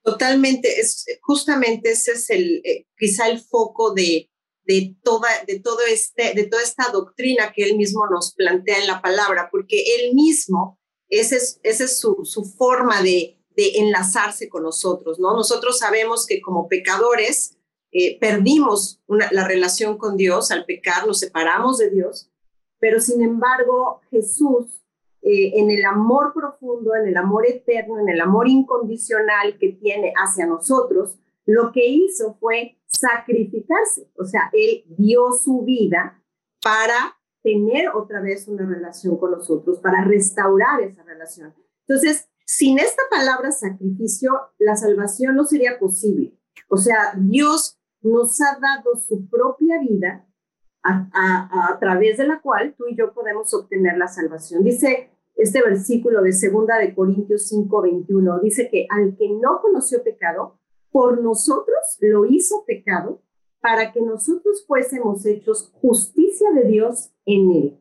Totalmente, 0.03 0.81
es, 0.81 1.05
justamente 1.21 1.91
ese 1.91 2.13
es 2.13 2.31
el, 2.31 2.63
eh, 2.65 2.87
quizá 2.97 3.29
el 3.29 3.39
foco 3.39 3.93
de, 3.93 4.31
de, 4.67 4.97
toda, 5.03 5.29
de, 5.47 5.61
todo 5.61 5.79
este, 5.89 6.35
de 6.35 6.47
toda 6.47 6.63
esta 6.63 6.91
doctrina 6.93 7.53
que 7.55 7.63
él 7.65 7.77
mismo 7.77 8.07
nos 8.11 8.35
plantea 8.35 8.79
en 8.81 8.87
la 8.87 9.01
palabra, 9.01 9.49
porque 9.51 9.83
él 9.99 10.15
mismo, 10.15 10.79
esa 11.09 11.37
es, 11.37 11.61
ese 11.63 11.85
es 11.85 11.99
su, 11.99 12.25
su 12.25 12.45
forma 12.45 13.03
de, 13.03 13.39
de, 13.57 13.79
enlazarse 13.79 14.49
con 14.49 14.65
nosotros, 14.65 15.19
¿no? 15.19 15.35
Nosotros 15.35 15.79
sabemos 15.79 16.27
que 16.27 16.41
como 16.41 16.69
pecadores 16.69 17.57
eh, 17.93 18.19
perdimos 18.19 19.01
la 19.07 19.47
relación 19.47 19.97
con 19.97 20.17
Dios, 20.17 20.51
al 20.51 20.67
pecar 20.67 21.07
nos 21.07 21.21
separamos 21.21 21.79
de 21.79 21.91
Dios, 21.91 22.31
pero 22.79 23.01
sin 23.01 23.23
embargo 23.23 24.01
Jesús, 24.11 24.67
eh, 25.23 25.53
en 25.59 25.71
el 25.71 25.85
amor 25.85 26.33
profundo, 26.35 26.95
en 26.95 27.09
el 27.09 27.17
amor 27.17 27.47
eterno, 27.49 27.99
en 27.99 28.09
el 28.09 28.21
amor 28.21 28.49
incondicional 28.49 29.59
que 29.59 29.71
tiene 29.73 30.13
hacia 30.17 30.47
nosotros, 30.47 31.17
lo 31.47 31.73
que 31.73 31.87
hizo 31.87 32.37
fue 32.39 32.76
sacrificarse, 32.87 34.11
o 34.17 34.25
sea, 34.25 34.51
él 34.53 34.85
dio 34.97 35.33
su 35.33 35.63
vida 35.63 36.23
para 36.63 37.17
tener 37.43 37.91
otra 37.91 38.21
vez 38.21 38.49
una 38.49 38.67
relación 38.67 39.19
con 39.19 39.31
nosotros, 39.31 39.79
para 39.81 40.05
restaurar 40.05 40.81
esa 40.81 41.03
relación. 41.05 41.55
Entonces, 41.87 42.29
sin 42.45 42.79
esta 42.79 43.03
palabra 43.11 43.53
sacrificio, 43.53 44.33
la 44.59 44.77
salvación 44.77 45.37
no 45.37 45.45
sería 45.45 45.79
posible. 45.79 46.37
O 46.69 46.77
sea, 46.77 47.15
Dios 47.17 47.79
nos 48.03 48.41
ha 48.41 48.59
dado 48.61 48.97
su 48.97 49.29
propia 49.29 49.81
vida 49.81 50.27
a, 50.83 51.77
través 51.81 52.19
de 52.19 52.27
la 52.27 52.41
cual 52.41 52.75
tú 52.77 52.85
y 52.89 52.97
yo 52.97 53.13
podemos 53.13 53.53
obtener 53.55 53.97
la 53.97 54.07
salvación. 54.07 54.63
Dice 54.63 55.11
este 55.35 55.63
versículo 55.63 56.23
de 56.23 56.33
segunda 56.33 56.79
de 56.79 56.95
Corintios 56.95 57.49
5, 57.49 57.83
21, 57.83 58.41
dice 58.41 58.69
que 58.71 58.87
al 58.89 59.17
que 59.17 59.29
no 59.31 59.61
conoció 59.61 60.03
pecado, 60.03 60.59
por 60.91 61.23
nosotros 61.23 61.99
lo 62.01 62.25
hizo 62.25 62.65
pecado 62.67 63.23
para 63.61 63.93
que 63.93 64.01
nosotros 64.01 64.65
fuésemos 64.67 65.27
hechos 65.27 65.71
justicia 65.81 66.53
de 66.53 66.65
Dios 66.65 67.11
en 67.25 67.51
él. 67.53 67.81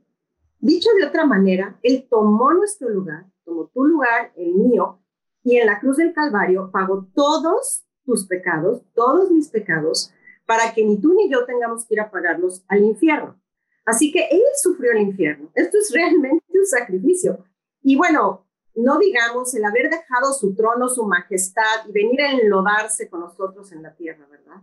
Dicho 0.59 0.89
de 0.97 1.05
otra 1.05 1.25
manera, 1.25 1.79
Él 1.83 2.07
tomó 2.09 2.51
nuestro 2.53 2.89
lugar, 2.89 3.27
tomó 3.43 3.67
tu 3.67 3.83
lugar, 3.83 4.31
el 4.35 4.55
mío, 4.55 4.99
y 5.43 5.57
en 5.57 5.67
la 5.67 5.79
cruz 5.79 5.97
del 5.97 6.13
Calvario 6.13 6.71
pagó 6.71 7.07
todos 7.13 7.85
tus 8.03 8.25
pecados, 8.25 8.81
todos 8.95 9.29
mis 9.29 9.49
pecados, 9.49 10.11
para 10.47 10.73
que 10.73 10.83
ni 10.83 10.99
tú 10.99 11.13
ni 11.13 11.29
yo 11.29 11.45
tengamos 11.45 11.85
que 11.85 11.93
ir 11.93 12.01
a 12.01 12.09
pagarlos 12.09 12.63
al 12.67 12.83
infierno. 12.83 13.39
Así 13.85 14.11
que 14.11 14.27
Él 14.31 14.41
sufrió 14.55 14.91
el 14.93 15.01
infierno. 15.01 15.51
Esto 15.53 15.77
es 15.77 15.91
realmente 15.93 16.43
un 16.49 16.65
sacrificio. 16.65 17.45
Y 17.83 17.95
bueno, 17.95 18.44
no 18.75 18.97
digamos 18.99 19.53
el 19.55 19.63
haber 19.65 19.89
dejado 19.89 20.33
su 20.33 20.55
trono, 20.55 20.89
su 20.89 21.05
majestad 21.05 21.88
y 21.88 21.91
venir 21.91 22.21
a 22.21 22.31
enlodarse 22.31 23.09
con 23.09 23.21
nosotros 23.21 23.71
en 23.71 23.83
la 23.83 23.95
tierra, 23.95 24.27
¿verdad? 24.27 24.61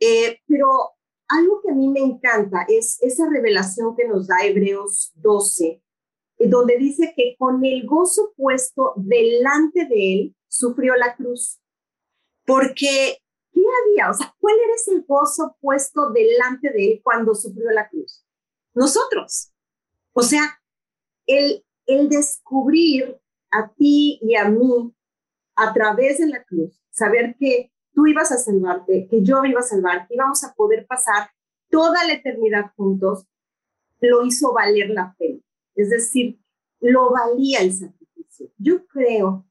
Eh, 0.00 0.40
pero 0.46 0.68
algo 1.28 1.62
que 1.62 1.70
a 1.70 1.74
mí 1.74 1.88
me 1.88 2.00
encanta 2.00 2.66
es 2.68 2.98
esa 3.00 3.28
revelación 3.30 3.96
que 3.96 4.06
nos 4.06 4.26
da 4.26 4.44
Hebreos 4.44 5.12
12, 5.14 5.82
eh, 6.38 6.48
donde 6.48 6.76
dice 6.76 7.14
que 7.16 7.36
con 7.38 7.64
el 7.64 7.86
gozo 7.86 8.32
puesto 8.36 8.92
delante 8.96 9.86
de 9.86 10.12
él, 10.12 10.36
sufrió 10.48 10.94
la 10.96 11.16
cruz. 11.16 11.58
Porque, 12.44 13.18
¿qué 13.52 13.60
había? 13.60 14.10
O 14.10 14.14
sea, 14.14 14.34
¿cuál 14.38 14.56
era 14.62 14.74
ese 14.74 15.00
gozo 15.06 15.56
puesto 15.60 16.10
delante 16.10 16.70
de 16.70 16.92
él 16.92 17.00
cuando 17.02 17.34
sufrió 17.34 17.70
la 17.70 17.88
cruz? 17.88 18.26
Nosotros. 18.74 19.52
O 20.12 20.22
sea, 20.22 20.60
el, 21.26 21.64
el 21.86 22.08
descubrir 22.10 23.21
a 23.52 23.72
ti 23.72 24.18
y 24.22 24.34
a 24.34 24.48
mí 24.48 24.94
a 25.54 25.72
través 25.72 26.18
de 26.18 26.28
la 26.28 26.42
cruz, 26.44 26.82
saber 26.90 27.36
que 27.38 27.72
tú 27.92 28.06
ibas 28.06 28.32
a 28.32 28.38
salvarte, 28.38 29.06
que 29.08 29.22
yo 29.22 29.44
iba 29.44 29.60
a 29.60 29.64
salvar, 29.64 30.08
que 30.08 30.14
íbamos 30.14 30.42
a 30.44 30.54
poder 30.54 30.86
pasar 30.86 31.30
toda 31.70 32.04
la 32.06 32.14
eternidad 32.14 32.72
juntos, 32.76 33.26
lo 34.00 34.24
hizo 34.24 34.52
valer 34.52 34.90
la 34.90 35.14
pena. 35.18 35.40
Es 35.74 35.90
decir, 35.90 36.40
lo 36.80 37.10
valía 37.10 37.60
el 37.60 37.72
sacrificio. 37.72 38.50
Yo 38.58 38.86
creo 38.86 39.46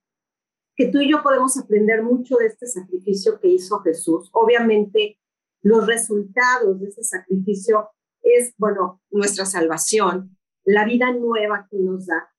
que 0.76 0.88
tú 0.88 1.00
y 1.00 1.10
yo 1.10 1.24
podemos 1.24 1.58
aprender 1.58 2.04
mucho 2.04 2.38
de 2.38 2.48
este 2.48 2.68
sacrificio 2.68 3.40
que 3.40 3.48
hizo 3.48 3.80
Jesús. 3.80 4.30
Obviamente, 4.34 5.20
los 5.62 5.86
resultados 5.86 6.80
de 6.80 6.90
ese 6.90 7.04
sacrificio 7.04 7.90
es, 8.22 8.54
bueno, 8.58 9.02
nuestra 9.10 9.46
salvación, 9.46 10.38
la 10.64 10.86
vida 10.86 11.12
nueva 11.12 11.68
que 11.70 11.78
nos 11.78 12.08
da, 12.08 12.32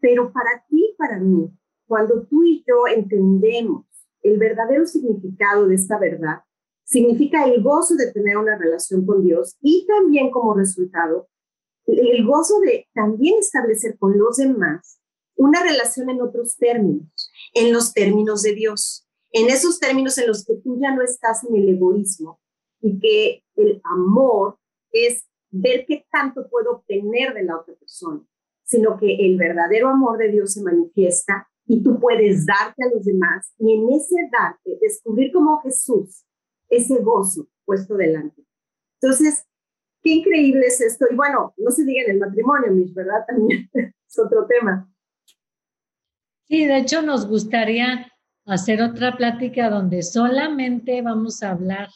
pero 0.00 0.32
para 0.32 0.64
ti, 0.68 0.87
para 0.98 1.18
mí, 1.18 1.50
cuando 1.86 2.26
tú 2.26 2.44
y 2.44 2.62
yo 2.66 2.86
entendemos 2.86 3.86
el 4.22 4.38
verdadero 4.38 4.84
significado 4.84 5.66
de 5.66 5.76
esta 5.76 5.98
verdad, 5.98 6.42
significa 6.84 7.44
el 7.44 7.62
gozo 7.62 7.94
de 7.96 8.12
tener 8.12 8.36
una 8.36 8.58
relación 8.58 9.06
con 9.06 9.24
Dios 9.24 9.56
y 9.62 9.86
también 9.86 10.30
como 10.30 10.54
resultado, 10.54 11.28
el 11.86 12.26
gozo 12.26 12.60
de 12.60 12.86
también 12.92 13.38
establecer 13.38 13.96
con 13.98 14.18
los 14.18 14.36
demás 14.36 15.00
una 15.36 15.62
relación 15.62 16.10
en 16.10 16.20
otros 16.20 16.56
términos, 16.56 17.30
en 17.54 17.72
los 17.72 17.94
términos 17.94 18.42
de 18.42 18.54
Dios, 18.54 19.06
en 19.30 19.48
esos 19.48 19.78
términos 19.78 20.18
en 20.18 20.26
los 20.26 20.44
que 20.44 20.56
tú 20.56 20.78
ya 20.80 20.94
no 20.94 21.02
estás 21.02 21.44
en 21.44 21.54
el 21.54 21.68
egoísmo 21.68 22.40
y 22.80 22.98
que 22.98 23.44
el 23.54 23.80
amor 23.84 24.58
es 24.90 25.24
ver 25.50 25.86
qué 25.86 26.06
tanto 26.10 26.48
puedo 26.50 26.72
obtener 26.72 27.34
de 27.34 27.44
la 27.44 27.58
otra 27.58 27.74
persona 27.74 28.26
sino 28.68 28.98
que 28.98 29.16
el 29.26 29.38
verdadero 29.38 29.88
amor 29.88 30.18
de 30.18 30.28
Dios 30.28 30.52
se 30.52 30.62
manifiesta 30.62 31.48
y 31.66 31.82
tú 31.82 31.98
puedes 31.98 32.44
darte 32.44 32.84
a 32.84 32.94
los 32.94 33.04
demás 33.04 33.52
y 33.58 33.72
en 33.72 33.90
ese 33.92 34.16
darte 34.30 34.78
descubrir 34.80 35.32
como 35.32 35.60
Jesús 35.62 36.24
ese 36.68 36.98
gozo 37.00 37.48
puesto 37.64 37.94
delante. 37.96 38.42
Entonces, 39.00 39.46
qué 40.02 40.10
increíble 40.10 40.66
es 40.66 40.80
esto. 40.80 41.06
Y 41.10 41.16
bueno, 41.16 41.54
no 41.56 41.70
se 41.70 41.84
diga 41.84 42.02
en 42.04 42.12
el 42.12 42.18
matrimonio, 42.18 42.72
mis, 42.72 42.92
¿verdad? 42.92 43.24
También 43.26 43.70
es 43.72 44.18
otro 44.18 44.46
tema. 44.46 44.90
Sí, 46.46 46.66
de 46.66 46.78
hecho 46.78 47.00
nos 47.02 47.26
gustaría 47.26 48.10
hacer 48.46 48.82
otra 48.82 49.16
plática 49.16 49.70
donde 49.70 50.02
solamente 50.02 51.00
vamos 51.00 51.42
a 51.42 51.50
hablar 51.50 51.88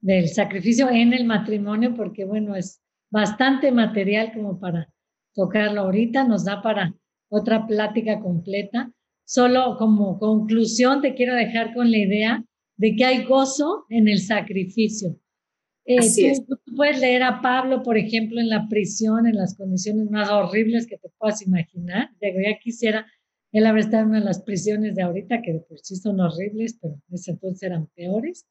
del 0.00 0.28
sacrificio 0.28 0.90
en 0.90 1.14
el 1.14 1.24
matrimonio, 1.24 1.94
porque 1.94 2.24
bueno, 2.24 2.54
es 2.54 2.82
bastante 3.10 3.72
material 3.72 4.32
como 4.34 4.58
para 4.58 4.91
tocarlo 5.34 5.82
ahorita, 5.82 6.24
nos 6.24 6.44
da 6.44 6.62
para 6.62 6.94
otra 7.28 7.66
plática 7.66 8.20
completa. 8.20 8.92
Solo 9.24 9.76
como 9.78 10.18
conclusión 10.18 11.00
te 11.00 11.14
quiero 11.14 11.34
dejar 11.34 11.72
con 11.74 11.90
la 11.90 11.98
idea 11.98 12.44
de 12.76 12.94
que 12.96 13.04
hay 13.04 13.24
gozo 13.24 13.86
en 13.88 14.08
el 14.08 14.18
sacrificio. 14.18 15.16
Eh, 15.84 15.98
tú, 16.46 16.58
puedes 16.76 17.00
leer 17.00 17.22
a 17.22 17.40
Pablo, 17.40 17.82
por 17.82 17.96
ejemplo, 17.96 18.40
en 18.40 18.48
la 18.48 18.68
prisión, 18.68 19.26
en 19.26 19.36
las 19.36 19.56
condiciones 19.56 20.10
más 20.10 20.30
horribles 20.30 20.86
que 20.86 20.96
te 20.96 21.08
puedas 21.18 21.42
imaginar. 21.42 22.10
Digo, 22.20 22.38
ya 22.44 22.58
quisiera 22.58 23.06
él 23.52 23.66
haber 23.66 23.80
estado 23.80 24.04
en 24.04 24.08
una 24.10 24.18
de 24.20 24.24
las 24.24 24.42
prisiones 24.42 24.94
de 24.94 25.02
ahorita, 25.02 25.42
que 25.42 25.54
de 25.54 25.60
por 25.60 25.78
sí 25.80 25.96
son 25.96 26.20
horribles, 26.20 26.78
pero 26.80 26.94
en 26.94 27.14
ese 27.14 27.32
entonces 27.32 27.62
eran 27.62 27.88
peores. 27.94 28.46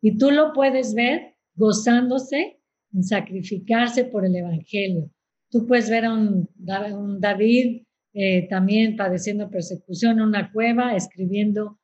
Y 0.00 0.16
tú 0.16 0.30
lo 0.30 0.52
puedes 0.52 0.94
ver 0.94 1.34
gozándose 1.54 2.60
en 2.92 3.02
sacrificarse 3.02 4.04
por 4.04 4.24
el 4.24 4.36
Evangelio. 4.36 5.10
Tú 5.56 5.66
puedes 5.66 5.88
ver 5.88 6.04
a 6.04 6.12
un, 6.12 6.50
David 7.18 7.84
eh, 8.12 8.46
también 8.50 8.94
padeciendo 8.94 9.48
persecución 9.48 10.18
en 10.18 10.24
una 10.26 10.52
cueva, 10.52 10.94
escribiendo 10.94 11.78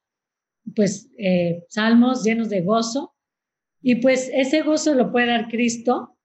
pues 0.76 1.08
eh, 1.16 1.64
salmos 1.70 2.22
llenos 2.22 2.50
de 2.50 2.60
gozo. 2.60 3.14
Y 3.80 3.94
pues 3.94 4.30
ese 4.34 4.60
gozo 4.60 4.92
lo 4.92 5.10
puede 5.10 5.28
dar 5.28 5.48
Cristo, 5.48 6.18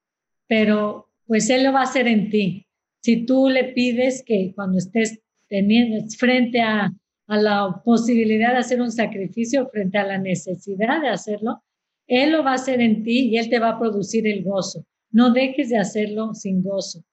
pero 0.46 1.08
pues 1.26 1.48
Él 1.48 1.64
lo 1.64 1.72
va 1.72 1.80
a 1.80 1.84
hacer 1.84 2.06
en 2.06 2.28
ti. 2.28 2.66
Si 3.00 3.24
tú 3.24 3.48
le 3.48 3.72
pides 3.72 4.22
que 4.26 4.52
cuando 4.54 4.76
estés 4.76 5.18
teniendo, 5.48 6.06
frente 6.18 6.60
a, 6.60 6.92
a 7.28 7.36
la 7.38 7.80
posibilidad 7.82 8.52
de 8.52 8.58
hacer 8.58 8.82
un 8.82 8.92
sacrificio, 8.92 9.70
frente 9.70 9.96
a 9.96 10.06
la 10.06 10.18
necesidad 10.18 11.00
de 11.00 11.08
hacerlo, 11.08 11.62
Él 12.06 12.32
lo 12.32 12.44
va 12.44 12.50
a 12.50 12.56
hacer 12.56 12.82
en 12.82 13.04
ti 13.04 13.30
y 13.30 13.38
Él 13.38 13.48
te 13.48 13.58
va 13.58 13.70
a 13.70 13.78
producir 13.78 14.26
el 14.26 14.44
gozo. 14.44 14.84
No 15.10 15.32
dejes 15.32 15.70
de 15.70 15.78
hacerlo 15.78 16.34
sin 16.34 16.62
gozo. 16.62 17.07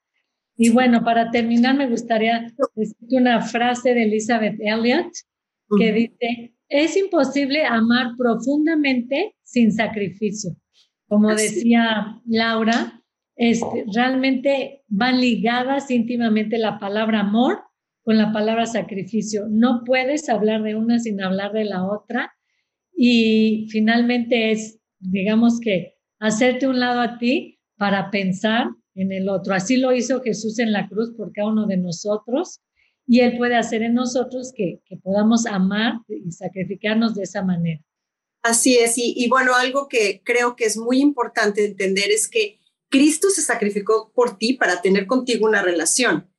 Y 0.57 0.69
bueno, 0.69 1.03
para 1.03 1.31
terminar, 1.31 1.75
me 1.75 1.89
gustaría 1.89 2.51
decirte 2.75 3.17
una 3.17 3.41
frase 3.41 3.93
de 3.93 4.03
Elizabeth 4.03 4.57
Elliot 4.59 5.11
que 5.77 5.91
dice, 5.91 6.55
es 6.69 6.95
imposible 6.95 7.65
amar 7.65 8.13
profundamente 8.17 9.35
sin 9.43 9.71
sacrificio. 9.71 10.55
Como 11.07 11.33
decía 11.35 12.21
Laura, 12.25 13.03
este, 13.35 13.85
realmente 13.93 14.83
van 14.87 15.19
ligadas 15.19 15.91
íntimamente 15.91 16.57
la 16.57 16.79
palabra 16.79 17.19
amor 17.19 17.63
con 18.03 18.17
la 18.17 18.31
palabra 18.31 18.65
sacrificio. 18.65 19.47
No 19.49 19.83
puedes 19.85 20.29
hablar 20.29 20.63
de 20.63 20.75
una 20.75 20.99
sin 20.99 21.21
hablar 21.21 21.51
de 21.51 21.65
la 21.65 21.85
otra. 21.85 22.33
Y 22.95 23.67
finalmente 23.71 24.51
es, 24.51 24.79
digamos 24.99 25.59
que, 25.59 25.95
hacerte 26.19 26.67
un 26.67 26.79
lado 26.79 27.01
a 27.01 27.17
ti 27.17 27.59
para 27.77 28.09
pensar 28.09 28.69
en 28.95 29.11
el 29.11 29.29
otro. 29.29 29.53
Así 29.53 29.77
lo 29.77 29.93
hizo 29.93 30.21
Jesús 30.21 30.57
en 30.59 30.71
la 30.71 30.87
cruz 30.87 31.11
por 31.15 31.31
cada 31.31 31.49
uno 31.49 31.67
de 31.67 31.77
nosotros 31.77 32.61
y 33.07 33.19
Él 33.19 33.37
puede 33.37 33.55
hacer 33.55 33.83
en 33.83 33.93
nosotros 33.93 34.51
que, 34.55 34.81
podamos 35.03 35.45
amar 35.45 35.99
y 36.07 36.31
sacrificarnos 36.31 37.13
de 37.13 37.23
esa 37.23 37.43
manera. 37.43 37.81
Así 38.41 38.77
es, 38.77 38.97
y, 38.97 39.13
y, 39.17 39.27
bueno, 39.27 39.55
algo 39.55 39.87
que 39.87 40.21
creo 40.23 40.55
que 40.55 40.65
es 40.65 40.77
muy 40.77 40.99
importante 40.99 41.65
entender 41.65 42.11
es 42.11 42.27
que 42.27 42.59
Cristo 42.89 43.29
se 43.29 43.41
sacrificó 43.41 44.11
por 44.13 44.37
ti 44.37 44.53
para 44.53 44.81
tener 44.81 45.07
contigo 45.07 45.47
una 45.47 45.63
relación, 45.63 46.31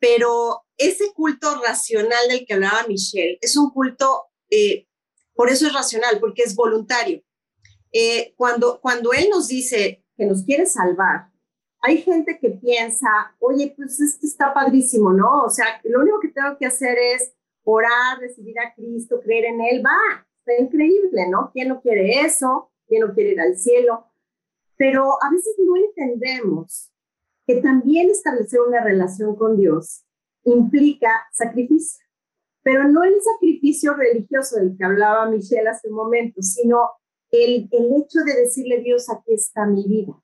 pero 0.00 0.64
ese 0.76 1.12
culto 1.14 1.60
racional 1.60 2.28
del 2.28 2.44
que 2.44 2.54
hablaba 2.54 2.86
Michelle 2.88 3.38
es 3.40 3.56
un 3.56 3.70
culto, 3.70 4.26
eh, 4.50 4.86
por 5.34 5.50
eso 5.50 5.66
es 5.66 5.72
racional, 5.72 6.18
porque 6.20 6.42
es 6.42 6.54
voluntario. 6.54 7.22
Eh, 7.92 8.34
cuando, 8.36 8.80
cuando 8.80 9.12
Él 9.12 9.28
nos 9.30 9.48
dice 9.48 10.04
que 10.16 10.26
nos 10.26 10.42
quiere 10.42 10.66
salvar, 10.66 11.27
hay 11.80 11.98
gente 11.98 12.38
que 12.40 12.50
piensa, 12.50 13.08
oye, 13.38 13.72
pues 13.76 14.00
esto 14.00 14.26
está 14.26 14.52
padrísimo, 14.52 15.12
¿no? 15.12 15.44
O 15.44 15.50
sea, 15.50 15.80
lo 15.84 16.00
único 16.00 16.18
que 16.20 16.28
tengo 16.28 16.56
que 16.58 16.66
hacer 16.66 16.96
es 16.98 17.32
orar, 17.64 18.18
recibir 18.20 18.58
a 18.58 18.74
Cristo, 18.74 19.20
creer 19.20 19.46
en 19.46 19.60
Él, 19.60 19.82
va, 19.84 20.26
está 20.40 20.60
increíble, 20.60 21.28
¿no? 21.28 21.50
¿Quién 21.52 21.68
no 21.68 21.80
quiere 21.80 22.22
eso? 22.22 22.70
¿Quién 22.88 23.02
no 23.02 23.14
quiere 23.14 23.32
ir 23.32 23.40
al 23.40 23.56
cielo? 23.56 24.06
Pero 24.76 25.22
a 25.22 25.30
veces 25.30 25.54
no 25.58 25.76
entendemos 25.76 26.90
que 27.46 27.60
también 27.60 28.10
establecer 28.10 28.60
una 28.60 28.82
relación 28.82 29.36
con 29.36 29.56
Dios 29.56 30.04
implica 30.44 31.10
sacrificio, 31.32 32.04
pero 32.62 32.84
no 32.88 33.04
el 33.04 33.14
sacrificio 33.22 33.94
religioso 33.94 34.56
del 34.56 34.76
que 34.76 34.84
hablaba 34.84 35.30
Michelle 35.30 35.68
hace 35.68 35.88
un 35.88 35.94
momento, 35.94 36.42
sino 36.42 36.90
el, 37.30 37.68
el 37.70 38.02
hecho 38.02 38.20
de 38.24 38.34
decirle 38.40 38.80
Dios, 38.82 39.10
aquí 39.10 39.34
está 39.34 39.66
mi 39.66 39.86
vida 39.86 40.14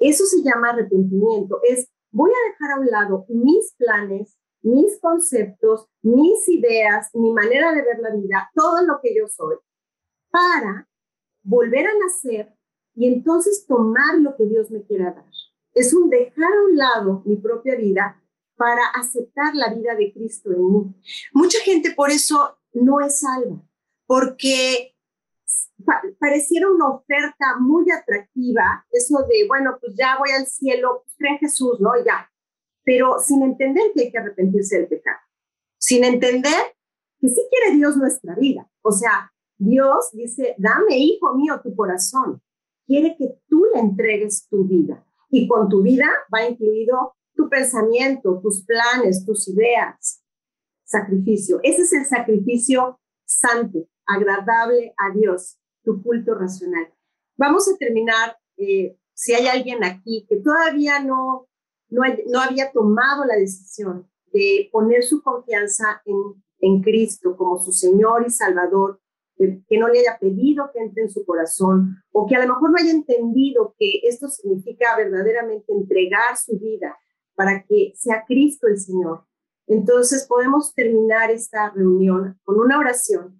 eso 0.00 0.24
se 0.24 0.42
llama 0.42 0.70
arrepentimiento. 0.70 1.60
Es, 1.62 1.88
voy 2.10 2.30
a 2.30 2.50
dejar 2.50 2.72
a 2.72 2.80
un 2.80 2.86
lado 2.86 3.26
mis 3.28 3.74
planes, 3.76 4.36
mis 4.62 4.98
conceptos, 5.00 5.86
mis 6.02 6.48
ideas, 6.48 7.08
mi 7.14 7.32
manera 7.32 7.72
de 7.72 7.82
ver 7.82 7.98
la 8.00 8.14
vida, 8.14 8.50
todo 8.54 8.82
lo 8.86 9.00
que 9.02 9.14
yo 9.14 9.28
soy, 9.28 9.56
para 10.30 10.88
volver 11.42 11.86
a 11.86 11.98
nacer 11.98 12.54
y 12.94 13.06
entonces 13.06 13.66
tomar 13.66 14.18
lo 14.18 14.36
que 14.36 14.46
Dios 14.46 14.70
me 14.70 14.82
quiera 14.82 15.12
dar. 15.12 15.30
Es 15.72 15.94
un 15.94 16.10
dejar 16.10 16.52
a 16.52 16.64
un 16.64 16.76
lado 16.76 17.22
mi 17.24 17.36
propia 17.36 17.76
vida 17.76 18.20
para 18.56 18.82
aceptar 18.94 19.54
la 19.54 19.72
vida 19.72 19.94
de 19.94 20.12
Cristo 20.12 20.50
en 20.52 20.72
mí. 20.72 20.94
Mucha 21.32 21.58
gente 21.60 21.92
por 21.94 22.10
eso 22.10 22.58
no 22.72 23.00
es 23.00 23.20
salva, 23.20 23.62
porque 24.06 24.89
pareciera 26.18 26.70
una 26.70 26.88
oferta 26.88 27.58
muy 27.58 27.90
atractiva, 27.90 28.84
eso 28.90 29.18
de, 29.28 29.46
bueno, 29.48 29.78
pues 29.80 29.94
ya 29.96 30.18
voy 30.18 30.30
al 30.30 30.46
cielo, 30.46 31.02
pues 31.04 31.16
cree 31.16 31.38
Jesús, 31.38 31.80
¿no? 31.80 31.90
Ya. 32.04 32.30
Pero 32.84 33.18
sin 33.18 33.42
entender 33.42 33.92
que 33.94 34.02
hay 34.02 34.12
que 34.12 34.18
arrepentirse 34.18 34.78
del 34.78 34.88
pecado, 34.88 35.18
sin 35.78 36.04
entender 36.04 36.60
que 37.18 37.28
sí 37.28 37.40
quiere 37.50 37.76
Dios 37.76 37.96
nuestra 37.96 38.34
vida. 38.34 38.70
O 38.82 38.92
sea, 38.92 39.30
Dios 39.58 40.10
dice, 40.12 40.54
dame, 40.58 40.98
hijo 40.98 41.34
mío, 41.34 41.60
tu 41.62 41.74
corazón. 41.76 42.42
Quiere 42.86 43.14
que 43.16 43.38
tú 43.48 43.66
le 43.74 43.80
entregues 43.80 44.48
tu 44.48 44.64
vida. 44.64 45.04
Y 45.30 45.46
con 45.46 45.68
tu 45.68 45.82
vida 45.82 46.06
va 46.34 46.48
incluido 46.48 47.14
tu 47.34 47.48
pensamiento, 47.48 48.40
tus 48.42 48.64
planes, 48.64 49.24
tus 49.24 49.48
ideas. 49.48 50.24
Sacrificio. 50.84 51.60
Ese 51.62 51.82
es 51.82 51.92
el 51.92 52.06
sacrificio 52.06 52.98
santo, 53.24 53.86
agradable 54.14 54.94
a 54.96 55.12
Dios 55.14 55.58
tu 55.82 56.02
culto 56.02 56.34
racional. 56.34 56.92
Vamos 57.36 57.68
a 57.68 57.76
terminar, 57.76 58.36
eh, 58.56 58.96
si 59.14 59.34
hay 59.34 59.46
alguien 59.46 59.82
aquí 59.84 60.26
que 60.28 60.36
todavía 60.36 61.02
no, 61.02 61.48
no, 61.88 62.40
había 62.40 62.70
tomado 62.72 63.24
la 63.24 63.36
decisión 63.36 64.08
de 64.32 64.68
poner 64.72 65.02
su 65.02 65.22
confianza 65.22 66.02
en, 66.04 66.16
en 66.60 66.82
Cristo 66.82 67.36
como 67.36 67.58
su 67.58 67.72
Señor 67.72 68.24
y 68.26 68.30
Salvador, 68.30 69.00
que, 69.36 69.62
que, 69.66 69.78
no 69.78 69.88
le 69.88 70.00
haya 70.00 70.18
pedido 70.18 70.70
que 70.72 70.80
entre 70.80 71.04
en 71.04 71.10
su 71.10 71.24
corazón 71.24 71.96
o 72.12 72.26
que 72.26 72.36
a 72.36 72.44
lo 72.44 72.54
mejor 72.54 72.70
no 72.70 72.76
haya 72.78 72.90
entendido 72.90 73.74
que 73.78 74.00
esto 74.02 74.28
significa 74.28 74.96
verdaderamente 74.96 75.72
entregar 75.72 76.36
su 76.36 76.58
vida 76.58 76.98
para 77.34 77.64
que 77.64 77.92
sea 77.96 78.24
Cristo 78.26 78.66
el 78.66 78.78
Señor. 78.78 79.24
Entonces 79.66 80.26
podemos 80.26 80.74
terminar 80.74 81.30
esta 81.30 81.70
reunión 81.70 82.38
con 82.44 82.60
una 82.60 82.78
oración 82.78 83.39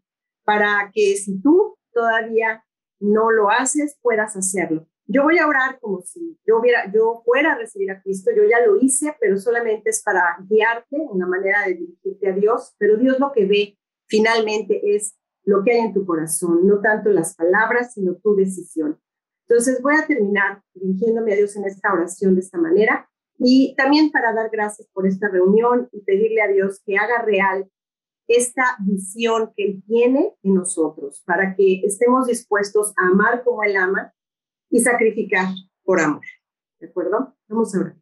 para 0.50 0.90
que 0.92 1.14
si 1.14 1.40
tú 1.40 1.76
todavía 1.92 2.64
no 2.98 3.30
lo 3.30 3.50
haces, 3.50 3.96
puedas 4.02 4.36
hacerlo. 4.36 4.84
Yo 5.06 5.22
voy 5.22 5.38
a 5.38 5.46
orar 5.46 5.78
como 5.78 6.02
si 6.02 6.36
yo, 6.44 6.58
hubiera, 6.58 6.90
yo 6.92 7.22
fuera 7.24 7.52
a 7.52 7.58
recibir 7.58 7.88
a 7.92 8.02
Cristo, 8.02 8.32
yo 8.36 8.42
ya 8.50 8.66
lo 8.66 8.76
hice, 8.80 9.14
pero 9.20 9.38
solamente 9.38 9.90
es 9.90 10.02
para 10.02 10.38
guiarte, 10.48 10.96
una 11.08 11.28
manera 11.28 11.66
de 11.66 11.74
dirigirte 11.74 12.30
a 12.30 12.32
Dios, 12.32 12.74
pero 12.78 12.96
Dios 12.96 13.20
lo 13.20 13.30
que 13.30 13.46
ve 13.46 13.78
finalmente 14.06 14.96
es 14.96 15.16
lo 15.44 15.62
que 15.62 15.70
hay 15.70 15.78
en 15.78 15.94
tu 15.94 16.04
corazón, 16.04 16.66
no 16.66 16.80
tanto 16.80 17.10
las 17.10 17.36
palabras, 17.36 17.94
sino 17.94 18.16
tu 18.16 18.34
decisión. 18.34 18.98
Entonces 19.48 19.80
voy 19.82 19.94
a 19.94 20.06
terminar 20.08 20.64
dirigiéndome 20.74 21.32
a 21.32 21.36
Dios 21.36 21.54
en 21.54 21.64
esta 21.64 21.92
oración 21.92 22.34
de 22.34 22.40
esta 22.40 22.58
manera 22.58 23.08
y 23.38 23.76
también 23.76 24.10
para 24.10 24.32
dar 24.32 24.50
gracias 24.50 24.88
por 24.92 25.06
esta 25.06 25.28
reunión 25.28 25.88
y 25.92 26.00
pedirle 26.00 26.42
a 26.42 26.48
Dios 26.48 26.82
que 26.84 26.96
haga 26.96 27.22
real 27.22 27.70
esta 28.30 28.76
visión 28.78 29.52
que 29.56 29.64
Él 29.64 29.82
tiene 29.88 30.36
en 30.44 30.54
nosotros, 30.54 31.20
para 31.26 31.56
que 31.56 31.80
estemos 31.84 32.28
dispuestos 32.28 32.92
a 32.96 33.08
amar 33.08 33.42
como 33.42 33.64
Él 33.64 33.76
ama 33.76 34.14
y 34.70 34.80
sacrificar 34.80 35.48
por 35.82 36.00
amor. 36.00 36.22
¿De 36.78 36.86
acuerdo? 36.86 37.36
Vamos 37.48 37.74
a 37.74 37.82
ver. 37.82 37.96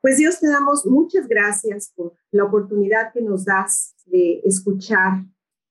Pues 0.00 0.16
Dios 0.16 0.40
te 0.40 0.48
damos 0.48 0.84
muchas 0.84 1.28
gracias 1.28 1.92
por 1.94 2.16
la 2.32 2.42
oportunidad 2.42 3.12
que 3.12 3.22
nos 3.22 3.44
das 3.44 3.94
de 4.06 4.40
escuchar 4.44 5.24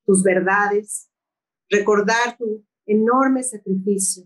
tus 0.06 0.22
verdades, 0.22 1.10
recordar 1.68 2.38
tu 2.38 2.64
enorme 2.86 3.42
sacrificio, 3.42 4.24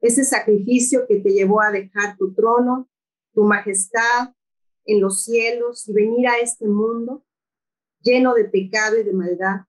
ese 0.00 0.24
sacrificio 0.24 1.06
que 1.08 1.16
te 1.16 1.30
llevó 1.30 1.60
a 1.60 1.72
dejar 1.72 2.16
tu 2.16 2.32
trono, 2.32 2.88
tu 3.32 3.42
majestad 3.42 4.32
en 4.84 5.00
los 5.00 5.24
cielos 5.24 5.88
y 5.88 5.92
venir 5.92 6.28
a 6.28 6.38
este 6.38 6.68
mundo 6.68 7.24
lleno 8.04 8.34
de 8.34 8.44
pecado 8.44 8.98
y 8.98 9.02
de 9.02 9.12
maldad, 9.12 9.62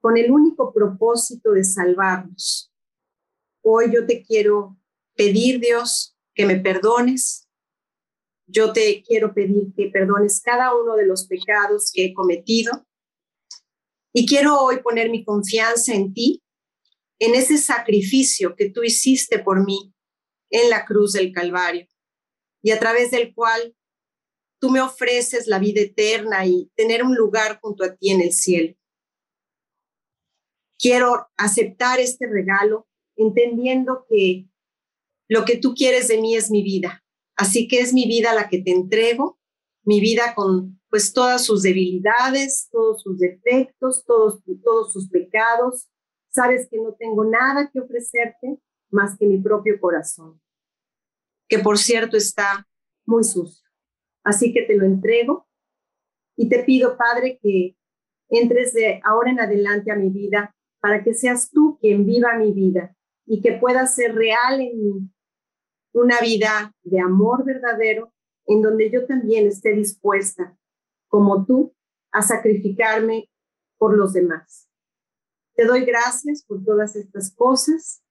con 0.00 0.18
el 0.18 0.30
único 0.30 0.72
propósito 0.74 1.52
de 1.52 1.64
salvarnos. 1.64 2.70
Hoy 3.62 3.94
yo 3.94 4.06
te 4.06 4.22
quiero 4.22 4.76
pedir, 5.14 5.60
Dios, 5.60 6.16
que 6.34 6.44
me 6.44 6.56
perdones. 6.56 7.48
Yo 8.46 8.72
te 8.72 9.02
quiero 9.02 9.32
pedir 9.32 9.72
que 9.74 9.88
perdones 9.88 10.42
cada 10.42 10.74
uno 10.74 10.96
de 10.96 11.06
los 11.06 11.26
pecados 11.26 11.90
que 11.94 12.06
he 12.06 12.14
cometido. 12.14 12.86
Y 14.12 14.26
quiero 14.26 14.60
hoy 14.60 14.80
poner 14.82 15.08
mi 15.08 15.24
confianza 15.24 15.94
en 15.94 16.12
ti, 16.12 16.42
en 17.18 17.34
ese 17.34 17.56
sacrificio 17.56 18.54
que 18.56 18.70
tú 18.70 18.82
hiciste 18.82 19.38
por 19.38 19.64
mí 19.64 19.94
en 20.50 20.68
la 20.68 20.84
cruz 20.84 21.12
del 21.12 21.32
Calvario 21.32 21.86
y 22.62 22.70
a 22.70 22.78
través 22.78 23.10
del 23.10 23.34
cual 23.34 23.74
tú 24.64 24.70
me 24.70 24.80
ofreces 24.80 25.46
la 25.46 25.58
vida 25.58 25.82
eterna 25.82 26.46
y 26.46 26.72
tener 26.74 27.04
un 27.04 27.14
lugar 27.14 27.60
junto 27.60 27.84
a 27.84 27.94
ti 27.94 28.12
en 28.12 28.22
el 28.22 28.32
cielo. 28.32 28.74
Quiero 30.78 31.26
aceptar 31.36 32.00
este 32.00 32.26
regalo 32.26 32.88
entendiendo 33.14 34.06
que 34.08 34.48
lo 35.28 35.44
que 35.44 35.58
tú 35.58 35.74
quieres 35.74 36.08
de 36.08 36.18
mí 36.18 36.34
es 36.34 36.50
mi 36.50 36.62
vida. 36.62 37.04
Así 37.36 37.68
que 37.68 37.80
es 37.80 37.92
mi 37.92 38.06
vida 38.06 38.34
la 38.34 38.48
que 38.48 38.62
te 38.62 38.70
entrego, 38.70 39.38
mi 39.82 40.00
vida 40.00 40.34
con 40.34 40.80
pues 40.88 41.12
todas 41.12 41.44
sus 41.44 41.60
debilidades, 41.60 42.70
todos 42.72 43.02
sus 43.02 43.18
defectos, 43.18 44.02
todos, 44.06 44.40
todos 44.64 44.94
sus 44.94 45.10
pecados. 45.10 45.90
Sabes 46.30 46.68
que 46.70 46.78
no 46.78 46.94
tengo 46.98 47.26
nada 47.26 47.68
que 47.70 47.80
ofrecerte 47.80 48.58
más 48.88 49.18
que 49.18 49.26
mi 49.26 49.36
propio 49.36 49.78
corazón, 49.78 50.40
que 51.50 51.58
por 51.58 51.76
cierto 51.76 52.16
está 52.16 52.66
muy 53.04 53.24
sucio. 53.24 53.63
Así 54.24 54.52
que 54.52 54.62
te 54.62 54.76
lo 54.76 54.84
entrego 54.84 55.46
y 56.36 56.48
te 56.48 56.64
pido, 56.64 56.96
Padre, 56.96 57.38
que 57.42 57.76
entres 58.28 58.72
de 58.72 59.00
ahora 59.04 59.30
en 59.30 59.40
adelante 59.40 59.92
a 59.92 59.96
mi 59.96 60.10
vida 60.10 60.54
para 60.80 61.04
que 61.04 61.14
seas 61.14 61.50
tú 61.50 61.78
quien 61.80 62.04
viva 62.04 62.36
mi 62.36 62.52
vida 62.52 62.96
y 63.26 63.40
que 63.40 63.52
pueda 63.52 63.86
ser 63.86 64.14
real 64.14 64.60
en 64.60 64.82
mí 64.82 65.10
una 65.92 66.20
vida 66.20 66.74
de 66.82 67.00
amor 67.00 67.44
verdadero 67.44 68.12
en 68.46 68.60
donde 68.60 68.90
yo 68.90 69.06
también 69.06 69.46
esté 69.46 69.72
dispuesta, 69.72 70.58
como 71.08 71.46
tú, 71.46 71.74
a 72.10 72.20
sacrificarme 72.22 73.30
por 73.78 73.96
los 73.96 74.12
demás. 74.12 74.68
Te 75.54 75.64
doy 75.64 75.84
gracias 75.84 76.44
por 76.46 76.64
todas 76.64 76.96
estas 76.96 77.34
cosas 77.34 78.02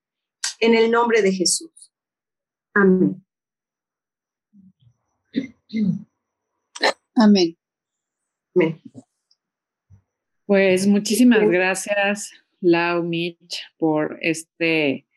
en 0.59 0.75
el 0.75 0.89
nombre 0.89 1.21
de 1.21 1.31
Jesús. 1.31 1.93
Amén. 2.73 3.23
Amén. 7.15 7.57
Amén. 8.55 8.81
Pues 10.45 10.85
muchísimas 10.87 11.47
gracias, 11.49 12.31
Lau 12.61 13.03
Mitch, 13.03 13.63
por 13.77 14.19
este 14.21 15.07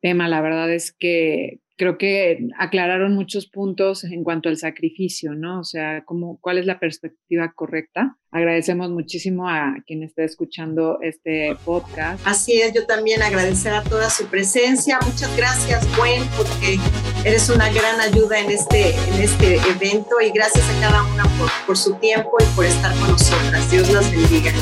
tema. 0.00 0.28
La 0.28 0.40
verdad 0.40 0.72
es 0.72 0.92
que 0.92 1.60
creo 1.76 1.98
que 1.98 2.48
aclararon 2.58 3.14
muchos 3.14 3.46
puntos 3.46 4.04
en 4.04 4.22
cuanto 4.22 4.48
al 4.48 4.56
sacrificio, 4.56 5.34
¿no? 5.34 5.60
O 5.60 5.64
sea, 5.64 6.04
cómo, 6.04 6.38
cuál 6.40 6.58
es 6.58 6.66
la 6.66 6.78
perspectiva 6.78 7.52
correcta. 7.54 8.16
Agradecemos 8.30 8.90
muchísimo 8.90 9.48
a 9.48 9.76
quien 9.86 10.02
esté 10.02 10.24
escuchando 10.24 10.98
este 11.02 11.56
podcast. 11.64 12.24
Así 12.26 12.60
es, 12.60 12.72
yo 12.72 12.86
también 12.86 13.22
agradecer 13.22 13.72
a 13.72 13.82
toda 13.82 14.10
su 14.10 14.26
presencia. 14.26 14.98
Muchas 15.04 15.36
gracias, 15.36 15.86
Gwen, 15.96 16.22
porque 16.36 16.78
eres 17.24 17.48
una 17.48 17.72
gran 17.72 18.00
ayuda 18.00 18.40
en 18.40 18.50
este, 18.50 18.90
en 18.90 19.22
este 19.22 19.56
evento 19.56 20.20
y 20.20 20.30
gracias 20.30 20.68
a 20.68 20.80
cada 20.80 21.02
una 21.12 21.24
por, 21.38 21.48
por 21.66 21.76
su 21.76 21.94
tiempo 21.94 22.36
y 22.40 22.56
por 22.56 22.64
estar 22.64 22.92
con 22.98 23.10
nosotras. 23.12 23.70
Dios 23.70 23.92
las 23.92 24.10
bendiga. 24.10 24.52